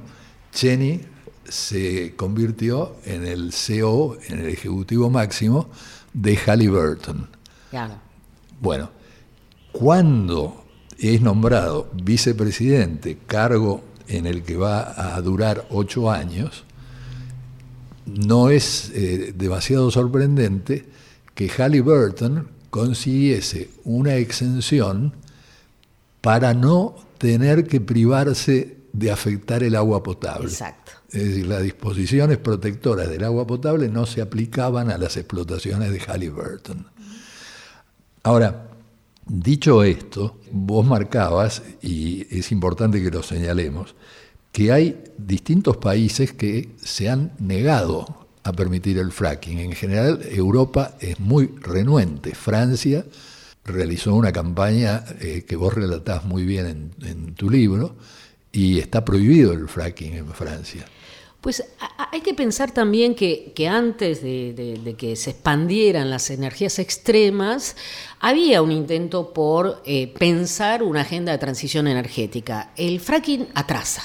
[0.51, 1.01] Cheney
[1.47, 5.69] se convirtió en el CEO, en el ejecutivo máximo
[6.13, 7.27] de Halliburton.
[8.61, 8.89] Bueno,
[9.71, 10.65] cuando
[10.97, 16.65] es nombrado vicepresidente, cargo en el que va a durar ocho años,
[18.05, 20.85] no es eh, demasiado sorprendente
[21.35, 25.13] que Halliburton consiguiese una exención
[26.21, 30.47] para no tener que privarse de afectar el agua potable.
[30.47, 30.93] Exacto.
[31.11, 35.99] Es decir, las disposiciones protectoras del agua potable no se aplicaban a las explotaciones de
[35.99, 36.87] Halliburton.
[38.23, 38.69] Ahora,
[39.27, 43.95] dicho esto, vos marcabas, y es importante que lo señalemos,
[44.51, 49.59] que hay distintos países que se han negado a permitir el fracking.
[49.59, 52.33] En general, Europa es muy renuente.
[52.33, 53.05] Francia
[53.71, 57.95] realizó una campaña eh, que vos relatás muy bien en tu libro,
[58.51, 60.85] y está prohibido el fracking en Francia.
[61.41, 61.63] Pues
[62.11, 67.77] hay que pensar también que, antes de, que se expandieran las energías extremas,
[68.19, 72.71] había un intento por eh, pensar una agenda de transición energética.
[72.75, 74.03] El fracking atrasa,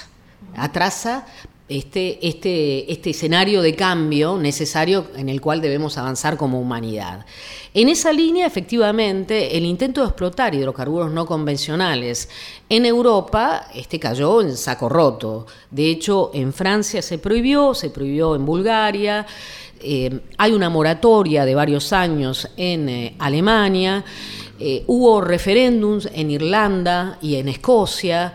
[0.55, 1.27] atrasa
[1.69, 7.25] este, este, este escenario de cambio necesario en el cual debemos avanzar como humanidad.
[7.73, 12.29] En esa línea, efectivamente, el intento de explotar hidrocarburos no convencionales
[12.69, 15.47] en Europa este, cayó en saco roto.
[15.71, 19.27] De hecho, en Francia se prohibió, se prohibió en Bulgaria,
[19.81, 24.05] eh, hay una moratoria de varios años en eh, Alemania,
[24.61, 28.33] eh, hubo referéndums en Irlanda y en Escocia.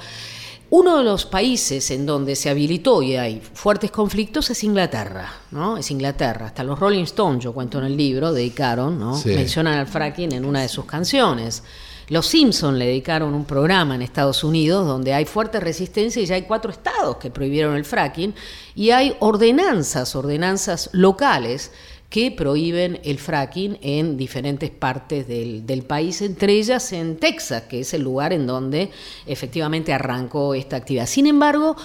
[0.71, 5.77] Uno de los países en donde se habilitó y hay fuertes conflictos es Inglaterra, ¿no?
[5.77, 6.47] Es Inglaterra.
[6.47, 9.19] Hasta los Rolling Stones, yo cuento en el libro, dedicaron, ¿no?
[9.25, 11.63] Mencionan al fracking en una de sus canciones.
[12.09, 16.35] Los Simpson le dedicaron un programa en Estados Unidos donde hay fuerte resistencia y ya
[16.35, 18.33] hay cuatro estados que prohibieron el fracking
[18.75, 21.71] y hay ordenanzas, ordenanzas locales
[22.09, 27.81] que prohíben el fracking en diferentes partes del, del, país, entre ellas en Texas, que
[27.81, 28.89] es el lugar en donde
[29.27, 31.05] efectivamente arrancó esta actividad.
[31.05, 31.75] Sin embargo,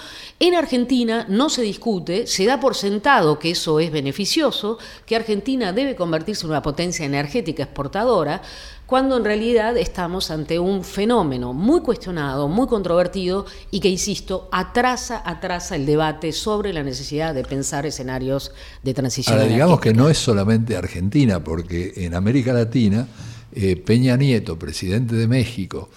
[0.41, 5.73] en Argentina no se discute, se da por sentado que eso es beneficioso, que Argentina
[5.75, 8.41] debe convertirse en una potencia energética exportadora,
[8.87, 15.23] cuando en realidad estamos ante un fenómeno muy cuestionado, muy controvertido y que, insisto, atrasa,
[15.25, 19.39] atrasa el debate sobre la necesidad de pensar escenarios de transición.
[19.39, 23.09] Ahora, digamos que no es solamente Argentina, porque en América Latina,
[23.53, 25.89] eh, Peña Nieto, presidente de México,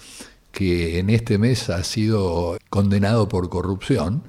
[0.50, 4.22] que en este mes ha sido condenado por corrupción,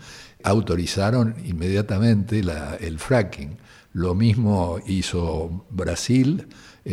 [0.43, 2.41] autorizaron inmediatamente
[2.82, 3.57] el fracking.
[3.93, 6.47] Lo mismo hizo Brasil,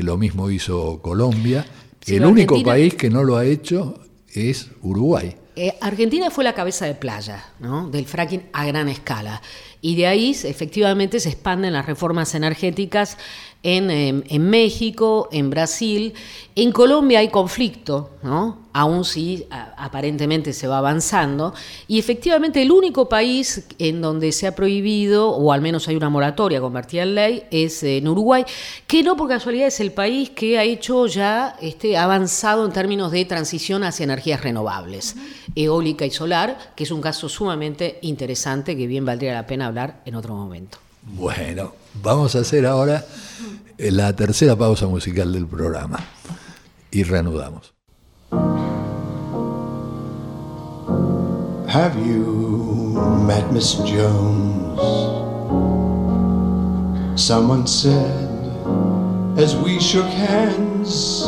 [0.04, 1.64] lo mismo hizo Colombia.
[2.06, 3.98] el único país que no lo ha hecho
[4.32, 5.36] es Uruguay.
[5.58, 7.42] Eh, Argentina fue la cabeza de playa
[7.90, 9.40] del fracking a gran escala
[9.80, 13.18] y de ahí efectivamente se expanden las reformas energéticas
[13.62, 16.14] en, em, en, México, en Brasil.
[16.54, 18.66] En Colombia hay conflicto, ¿no?
[18.76, 21.54] aún si aparentemente se va avanzando.
[21.88, 26.10] Y efectivamente el único país en donde se ha prohibido, o al menos hay una
[26.10, 28.44] moratoria convertida en ley, es en Uruguay,
[28.86, 33.12] que no por casualidad es el país que ha hecho ya este, avanzado en términos
[33.12, 35.16] de transición hacia energías renovables,
[35.54, 40.02] eólica y solar, que es un caso sumamente interesante que bien valdría la pena hablar
[40.04, 40.78] en otro momento.
[41.02, 43.04] Bueno, vamos a hacer ahora
[43.78, 45.98] la tercera pausa musical del programa
[46.90, 47.74] y reanudamos.
[51.68, 52.94] Have you
[53.26, 54.80] met Miss Jones?
[57.20, 58.26] Someone said
[59.38, 61.26] as we shook hands,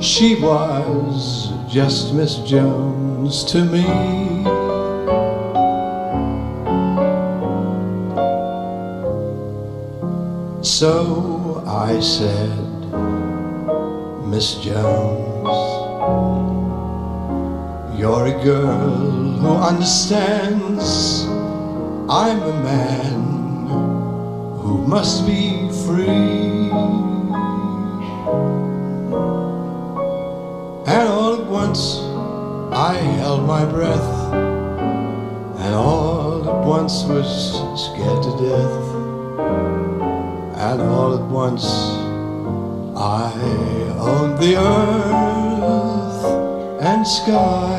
[0.00, 4.51] she was just Miss Jones to me.
[10.82, 12.58] So I said,
[14.26, 15.46] Miss Jones,
[17.96, 18.90] you're a girl
[19.38, 21.24] who understands
[22.10, 23.20] I'm a man
[24.58, 26.74] who must be free.
[30.90, 32.00] And all at once
[32.72, 34.34] I held my breath,
[35.62, 38.91] and all at once was scared to death
[40.62, 41.66] and all at once
[42.96, 43.32] I
[43.98, 46.24] owned the earth
[46.80, 47.78] and sky.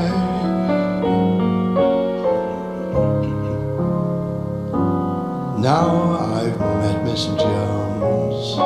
[5.62, 5.88] Now
[6.36, 8.58] I've met Miss Jones,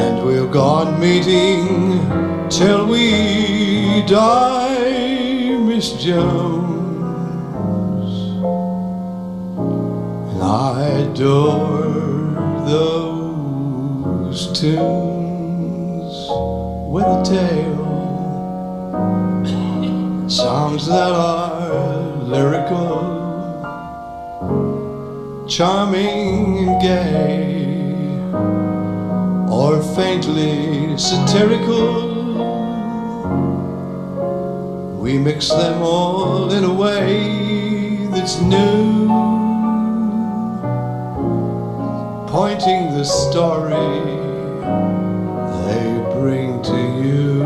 [0.00, 2.08] and we'll go on meeting
[2.50, 6.63] till we die, Miss Jones.
[11.14, 12.34] Adore
[12.66, 16.14] those tunes
[16.90, 17.86] with a tale,
[20.28, 22.98] songs that are lyrical,
[25.48, 28.18] charming and gay,
[29.48, 32.12] or faintly satirical.
[35.00, 38.93] We mix them all in a way that's new
[42.34, 43.70] pointing the story
[45.66, 45.86] they
[46.18, 47.44] bring to you.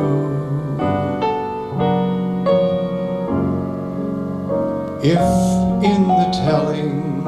[5.03, 5.27] If
[5.85, 7.23] in the telling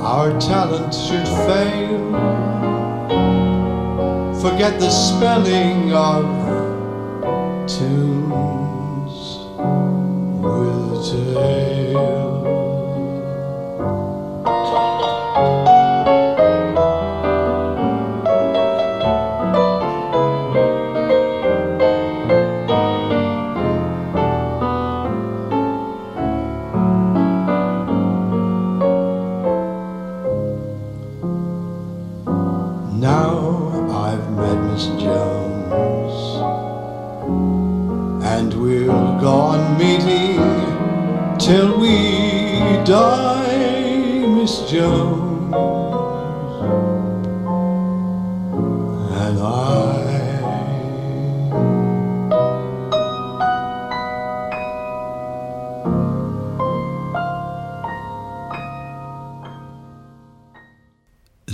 [0.00, 1.98] our talent should fail,
[4.40, 6.22] forget the spelling of
[7.66, 9.38] tunes
[10.40, 11.71] with a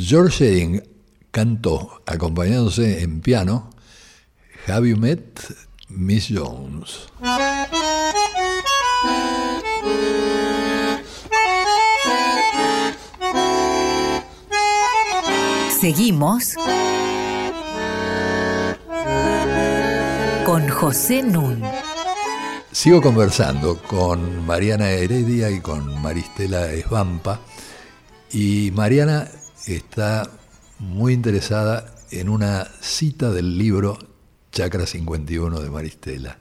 [0.08, 0.82] George Shedding
[1.30, 3.68] cantó, acompañándose en piano,
[4.66, 5.38] Have You Met
[5.90, 7.08] Miss Jones?
[15.78, 16.54] Seguimos
[20.46, 21.62] con José Nun.
[22.72, 27.40] Sigo conversando con Mariana Heredia y con Maristela Esbampa
[28.32, 29.28] y Mariana
[29.76, 30.28] está
[30.78, 33.98] muy interesada en una cita del libro
[34.50, 36.38] Chacra 51 de Maristela.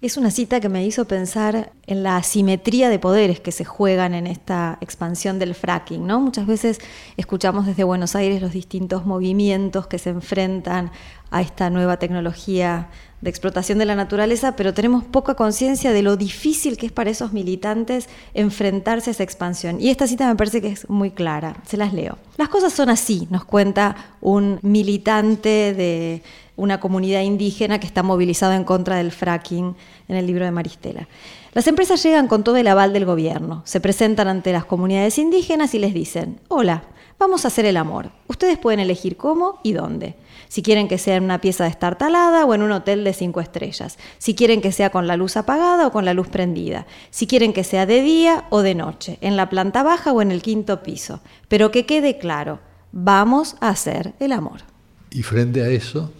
[0.00, 4.14] Es una cita que me hizo pensar en la asimetría de poderes que se juegan
[4.14, 6.04] en esta expansión del fracking.
[6.06, 6.20] ¿no?
[6.20, 6.78] Muchas veces
[7.16, 10.90] escuchamos desde Buenos Aires los distintos movimientos que se enfrentan
[11.30, 12.90] a esta nueva tecnología
[13.22, 17.08] de explotación de la naturaleza, pero tenemos poca conciencia de lo difícil que es para
[17.08, 19.80] esos militantes enfrentarse a esa expansión.
[19.80, 22.18] Y esta cita me parece que es muy clara, se las leo.
[22.36, 26.22] Las cosas son así, nos cuenta un militante de
[26.56, 29.76] una comunidad indígena que está movilizado en contra del fracking
[30.08, 31.08] en el libro de Maristela.
[31.54, 35.74] Las empresas llegan con todo el aval del gobierno, se presentan ante las comunidades indígenas
[35.74, 36.82] y les dicen, hola,
[37.20, 38.10] vamos a hacer el amor.
[38.26, 40.16] Ustedes pueden elegir cómo y dónde.
[40.52, 43.96] Si quieren que sea en una pieza destartalada o en un hotel de cinco estrellas.
[44.18, 46.86] Si quieren que sea con la luz apagada o con la luz prendida.
[47.08, 50.30] Si quieren que sea de día o de noche, en la planta baja o en
[50.30, 51.20] el quinto piso.
[51.48, 52.60] Pero que quede claro,
[52.92, 54.60] vamos a hacer el amor.
[55.08, 56.12] Y frente a eso,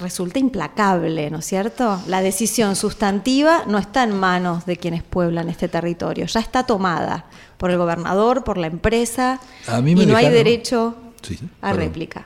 [0.00, 2.00] resulta implacable, ¿no es cierto?
[2.06, 7.26] La decisión sustantiva no está en manos de quienes pueblan este territorio, ya está tomada
[7.58, 9.40] por el gobernador, por la empresa,
[9.84, 10.96] y no hay derecho
[11.60, 12.24] a réplica.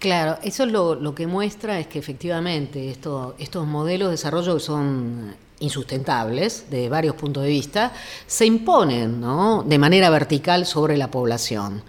[0.00, 5.36] Claro, eso es lo, que muestra es que efectivamente estos modelos de desarrollo que son
[5.60, 7.92] insustentables de varios puntos de vista,
[8.26, 9.62] se imponen ¿no?
[9.62, 11.82] de manera vertical sobre la población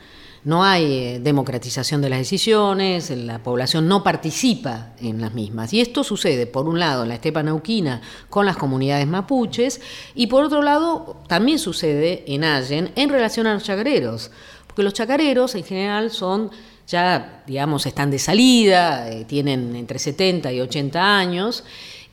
[0.43, 5.71] no hay eh, democratización de las decisiones, la población no participa en las mismas.
[5.73, 9.81] Y esto sucede, por un lado, en la estepa nauquina con las comunidades mapuches,
[10.15, 14.31] y por otro lado, también sucede en Allen en relación a los chacareros,
[14.65, 16.49] porque los chacareros en general son
[16.91, 21.63] ya, digamos, están de salida, eh, tienen entre 70 y 80 años,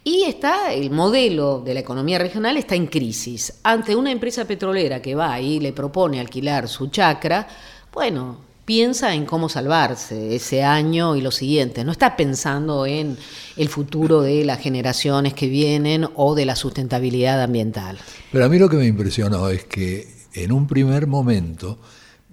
[0.04, 3.54] y está el modelo de la economía regional está en crisis.
[3.64, 7.46] Ante una empresa petrolera que va y le propone alquilar su chacra,
[7.92, 11.84] bueno, piensa en cómo salvarse ese año y los siguientes.
[11.84, 13.18] No está pensando en
[13.56, 17.98] el futuro de las generaciones que vienen o de la sustentabilidad ambiental.
[18.30, 21.78] Pero a mí lo que me impresionó es que en un primer momento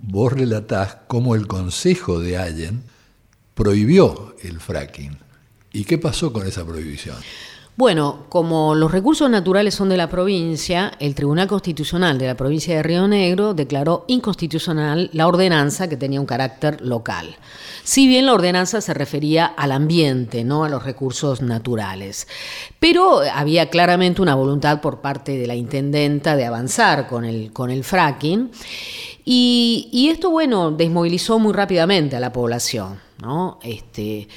[0.01, 2.83] vos relatás cómo el Consejo de Allen
[3.53, 5.17] prohibió el fracking.
[5.71, 7.17] ¿Y qué pasó con esa prohibición?
[7.77, 12.73] Bueno, como los recursos naturales son de la provincia, el Tribunal Constitucional de la provincia
[12.73, 17.35] de Río Negro declaró inconstitucional la ordenanza que tenía un carácter local.
[17.83, 22.29] Si bien la ordenanza se refería al ambiente, no a los recursos naturales.
[22.79, 27.71] Pero había claramente una voluntad por parte de la intendenta de avanzar con el, con
[27.71, 28.51] el fracking.
[29.27, 33.03] Y, esto, bueno, desmovilizó muy rápidamente a la población.
[33.19, 33.59] ¿no?
[33.63, 34.27] Este,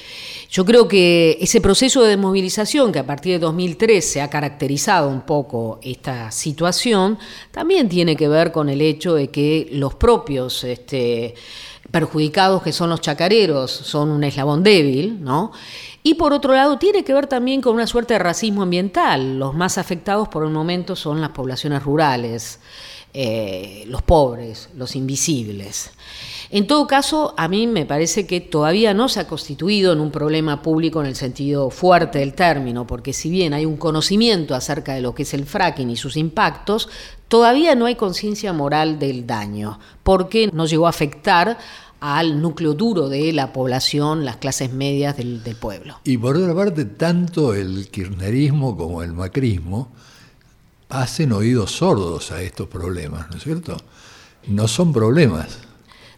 [0.49, 5.21] yo creo que ese proceso de desmovilización que a partir de 2013 ha caracterizado un
[5.21, 7.19] poco esta situación,
[7.51, 11.35] también tiene que ver con el hecho de que los propios este,
[11.91, 15.51] perjudicados que son los chacareros son un eslabón débil, ¿no?
[16.01, 19.37] Y por otro lado, tiene que ver también con una suerte de racismo ambiental.
[19.37, 22.59] Los más afectados por el momento son las poblaciones rurales.
[23.11, 25.89] Eh, los pobres, los invisibles.
[26.51, 30.11] En todo caso, a mí me parece que todavía no se ha constituido en un
[30.11, 34.93] problema público en el sentido fuerte del término, porque si bien hay un conocimiento acerca
[34.93, 36.87] de lo que es el fracking y sus impactos,
[37.27, 41.57] todavía no hay conciencia moral del daño, porque no llegó a afectar
[41.99, 45.99] al núcleo duro de la población, las clases medias del, del pueblo.
[46.03, 49.89] Y por otra parte, tanto el kirchnerismo como el macrismo
[50.89, 53.77] hacen oídos sordos a estos problemas, ¿no es cierto?
[54.47, 55.59] No son problemas.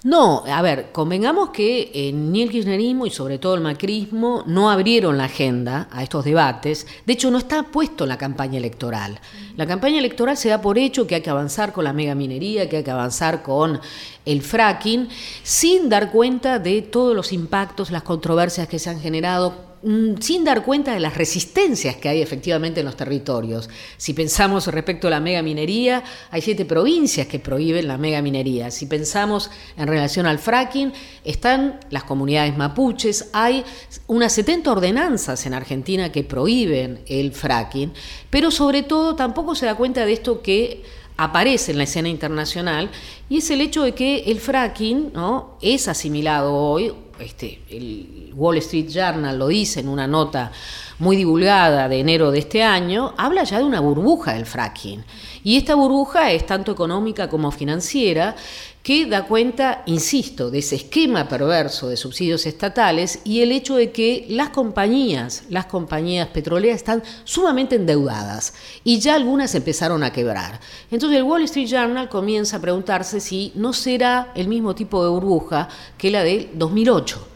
[0.04, 5.16] No, a ver, convengamos que ni el kirchnerismo y sobre todo el macrismo no abrieron
[5.16, 6.88] la agenda a estos debates.
[7.06, 9.20] De hecho, no está puesto la campaña electoral.
[9.58, 12.78] La campaña electoral se da por hecho que hay que avanzar con la megaminería, que
[12.78, 13.80] hay que avanzar con
[14.26, 15.08] el fracking,
[15.44, 19.71] sin dar cuenta de todos los impactos, las controversias que se han generado
[20.20, 23.68] sin dar cuenta de las resistencias que hay efectivamente en los territorios.
[23.98, 28.70] Si pensamos respecto a la mega minería, hay siete provincias que prohíben la mega minería.
[28.70, 33.64] Si pensamos en relación al fracking, están las comunidades mapuches, hay
[34.08, 37.92] unas 70 ordenanzas en Argentina que prohíben el fracking,
[38.30, 40.84] pero sobre todo tampoco se da cuenta de esto que
[41.18, 42.90] aparece en la escena internacional
[43.30, 45.58] y es el hecho de que el fracking ¿no?
[45.62, 50.52] es asimilado hoy este, el Wall Street Journal lo dice en una nota
[51.00, 55.04] muy divulgada de enero de este año, habla ya de una burbuja del fracking.
[55.44, 58.36] Y esta burbuja es tanto económica como financiera
[58.84, 63.92] que da cuenta, insisto, de ese esquema perverso de subsidios estatales y el hecho de
[63.92, 68.54] que las compañías, las compañías petroleras están sumamente endeudadas
[68.84, 70.60] y ya algunas empezaron a quebrar.
[70.90, 75.12] Entonces el Wall Street Journal comienza a preguntarse si no será el mismo tipo de
[75.12, 75.68] burbuja
[75.98, 77.28] que la del 2008,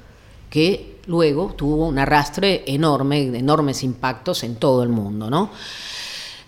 [0.49, 5.51] que luego tuvo un arrastre enorme, de enormes impactos en todo el mundo, ¿no?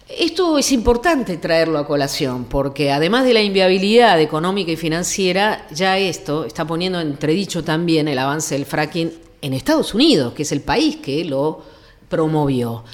[0.09, 5.97] Esto es importante traerlo a colación, porque además de la inviabilidad económica y financiera, ya
[5.97, 10.61] esto está poniendo entredicho también el avance del fracking en Estados Unidos, que es el
[10.61, 11.61] país que lo
[12.07, 12.85] promovió.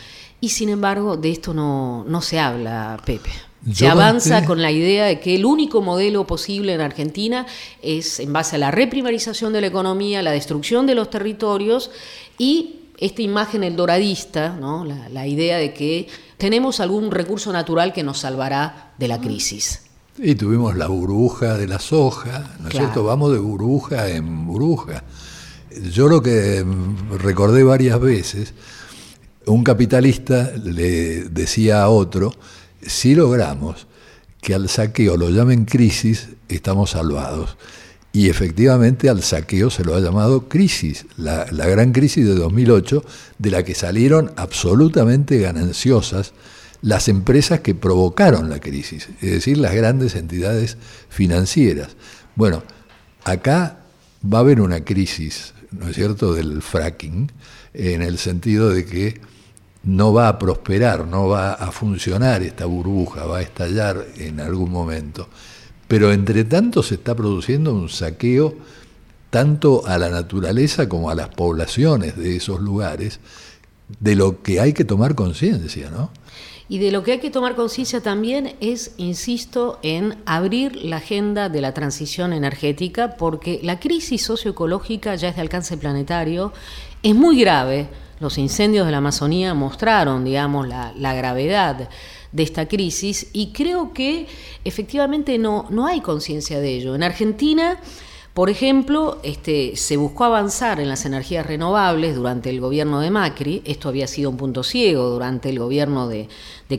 [0.41, 3.29] Y sin embargo, de esto no, no se habla, Pepe.
[3.71, 7.45] se avanza con la idea de que el único modelo posible en Argentina
[7.83, 11.91] es en base a la reprimarización de la economía, la destrucción de los territorios
[12.39, 14.85] y esta imagen el doradista, ¿no?
[14.85, 19.81] la idea de que tenemos algún recurso natural que nos salvará de la crisis.
[20.17, 23.03] Y tuvimos la burbuja de la soja, ¿no es cierto?
[23.03, 25.03] Vamos de burbuja en burbuja.
[25.91, 26.63] Yo lo que
[27.17, 28.53] recordé varias veces,
[29.47, 32.31] un capitalista le decía a otro,
[32.81, 33.87] si logramos
[34.39, 37.57] que al saqueo lo llamen crisis, estamos salvados.
[38.15, 43.03] Y efectivamente al saqueo se lo ha llamado crisis, la, gran crisis de 2008,
[43.39, 46.33] de la que salieron absolutamente gananciosas
[46.83, 50.77] las empresas que provocaron la crisis, es decir, las grandes entidades
[51.09, 51.95] financieras.
[52.35, 52.61] Bueno,
[53.23, 53.79] acá
[54.23, 57.31] va a haber una crisis, ¿no es cierto?, del fracking,
[57.73, 59.21] en el sentido de que
[59.83, 64.71] no va a prosperar, no va a funcionar esta burbuja, va a estallar en algún
[64.71, 65.29] momento.
[65.93, 68.55] Pero entre tanto se está produciendo un saqueo
[69.29, 73.19] tanto a la naturaleza como a las poblaciones de esos lugares,
[73.99, 76.09] de lo que hay que tomar conciencia, ¿no?
[76.67, 81.47] Y de lo que hay que tomar conciencia también es, insisto, en abrir la agenda
[81.47, 86.53] de la transición energética, porque la crisis socioecológica ya es de alcance planetario,
[87.03, 87.87] es muy grave.
[88.23, 91.89] Los incendios de la Amazonía mostraron, digamos, la, gravedad
[92.31, 94.27] de esta crisis y creo que
[94.63, 96.95] efectivamente no, no hay conciencia de ello.
[96.95, 97.81] En Argentina,
[98.33, 103.61] por ejemplo, este, se buscó avanzar en las energías renovables durante el gobierno de Macri,
[103.65, 106.29] esto había sido un punto ciego durante el gobierno de,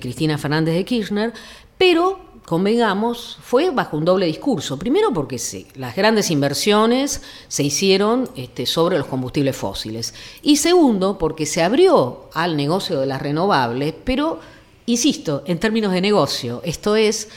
[0.00, 1.32] Cristina Fernández de Kirchner,
[1.78, 4.78] pero convengamos, fue bajo un doble discurso.
[4.78, 5.40] Primero porque
[5.76, 10.14] las grandes inversiones se hicieron este, sobre los combustibles fósiles.
[10.42, 14.40] Y segundo porque se abrió al negocio de las renovables, pero
[14.86, 17.28] insisto, en términos de negocio, esto es,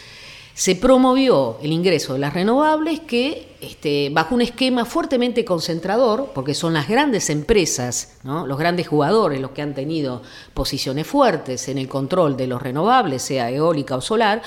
[0.54, 6.54] se promovió el ingreso de las renovables que, este, bajo un esquema fuertemente concentrador, porque
[6.54, 10.22] son las grandes empresas, los grandes jugadores los que han tenido
[10.54, 14.42] posiciones fuertes en el control de los renovables, sea eólica o solar,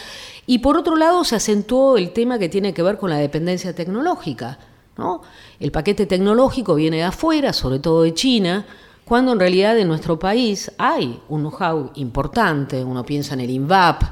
[0.46, 3.74] y por otro lado se acentuó el tema que tiene que ver con la dependencia
[3.74, 4.58] tecnológica.
[5.58, 8.66] El paquete tecnológico viene de afuera, sobre todo de China,
[9.04, 14.02] cuando en realidad en nuestro país hay un know-how importante, uno piensa en el INVAP,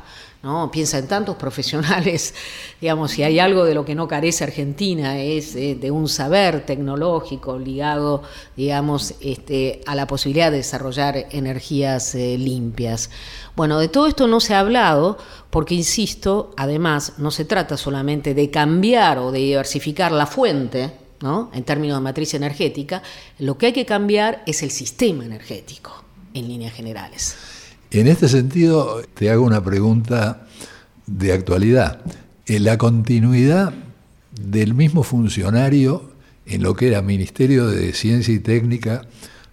[0.43, 0.71] ¿no?
[0.71, 2.35] piensa en tantos profesionales,
[2.81, 6.65] digamos, si hay algo de lo que no carece Argentina es eh, de un saber
[6.65, 8.23] tecnológico ligado,
[8.57, 13.11] digamos, este, a la posibilidad de desarrollar energías eh, limpias.
[13.57, 15.19] Bueno, de todo esto no se ha hablado
[15.51, 20.93] porque, insisto, además no se trata solamente de cambiar o de diversificar la fuente,
[21.53, 23.03] en términos de matriz energética,
[23.39, 27.58] lo que hay que cambiar es el sistema energético, en líneas generales.
[27.91, 30.47] En este sentido, te hago una pregunta
[31.07, 32.01] de actualidad.
[32.47, 33.73] En la continuidad
[34.39, 36.11] del mismo funcionario
[36.45, 39.07] en lo que era Ministerio de Ciencia y Técnica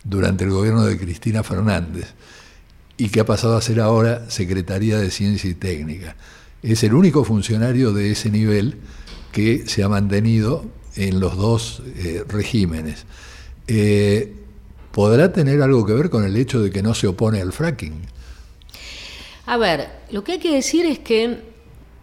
[0.03, 2.13] durante el gobierno de Cristina Fernández
[2.97, 6.17] y que ha pasado a ser ahora Secretaría de Ciencia y Técnica.
[6.61, 8.75] Es el único funcionario de ese nivel
[9.31, 10.65] que se ha mantenido
[10.95, 13.05] en los dos eh, regímenes.
[13.67, 14.33] Eh,
[14.91, 18.14] ¿Podrá tener algo que ver con el hecho de que no se opone al fracking?
[19.47, 21.39] A ver, lo que hay que decir es que,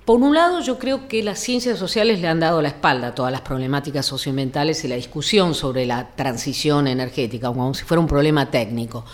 [0.04, 3.14] por un lado, yo creo que las ciencias sociales le han dado la espalda a
[3.14, 8.06] todas las problemáticas socioambientales y la discusión sobre la transición energética, como si fuera un
[8.06, 9.04] problema técnico.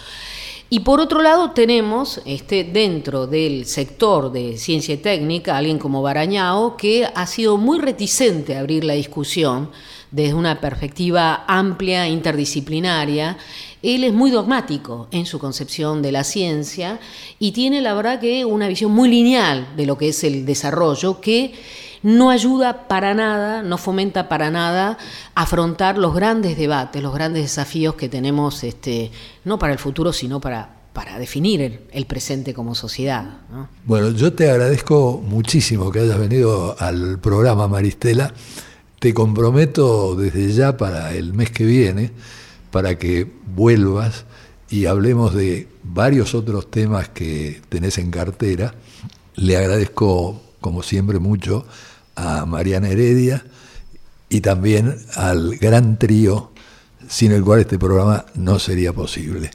[0.70, 6.02] Y por otro lado tenemos este, dentro del sector de ciencia y técnica alguien como
[6.02, 9.70] Barañao que ha sido muy reticente a abrir la discusión
[10.10, 13.36] desde una perspectiva amplia, interdisciplinaria.
[13.82, 16.98] Él es muy dogmático en su concepción de la ciencia
[17.38, 21.20] y tiene la verdad que una visión muy lineal de lo que es el desarrollo
[21.20, 21.54] que
[22.02, 24.98] no ayuda para nada, no fomenta para nada
[25.34, 29.10] afrontar los grandes debates, los grandes desafíos que tenemos, este,
[29.44, 33.24] no para el futuro, sino para, para definir el presente como sociedad.
[33.84, 38.32] Bueno, yo te agradezco muchísimo que hayas venido al programa Maristela.
[38.98, 42.10] Te comprometo desde ya para el mes que viene,
[42.70, 44.24] para que vuelvas
[44.70, 48.74] y hablemos de varios otros temas que tenés en cartera.
[49.36, 51.64] Le agradezco, como siempre, mucho
[52.16, 53.44] a Mariana Heredia
[54.28, 56.50] y también al gran trío
[57.08, 59.50] sin el cual este programa no sería posible.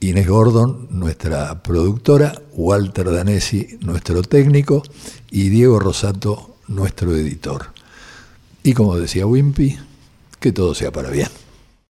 [0.00, 4.82] Inés Gordon, nuestra productora, Walter Danesi, nuestro técnico,
[5.30, 7.68] y Diego Rosato, nuestro editor.
[8.64, 9.78] Y como decía Wimpy,
[10.38, 11.28] que todo sea para bien.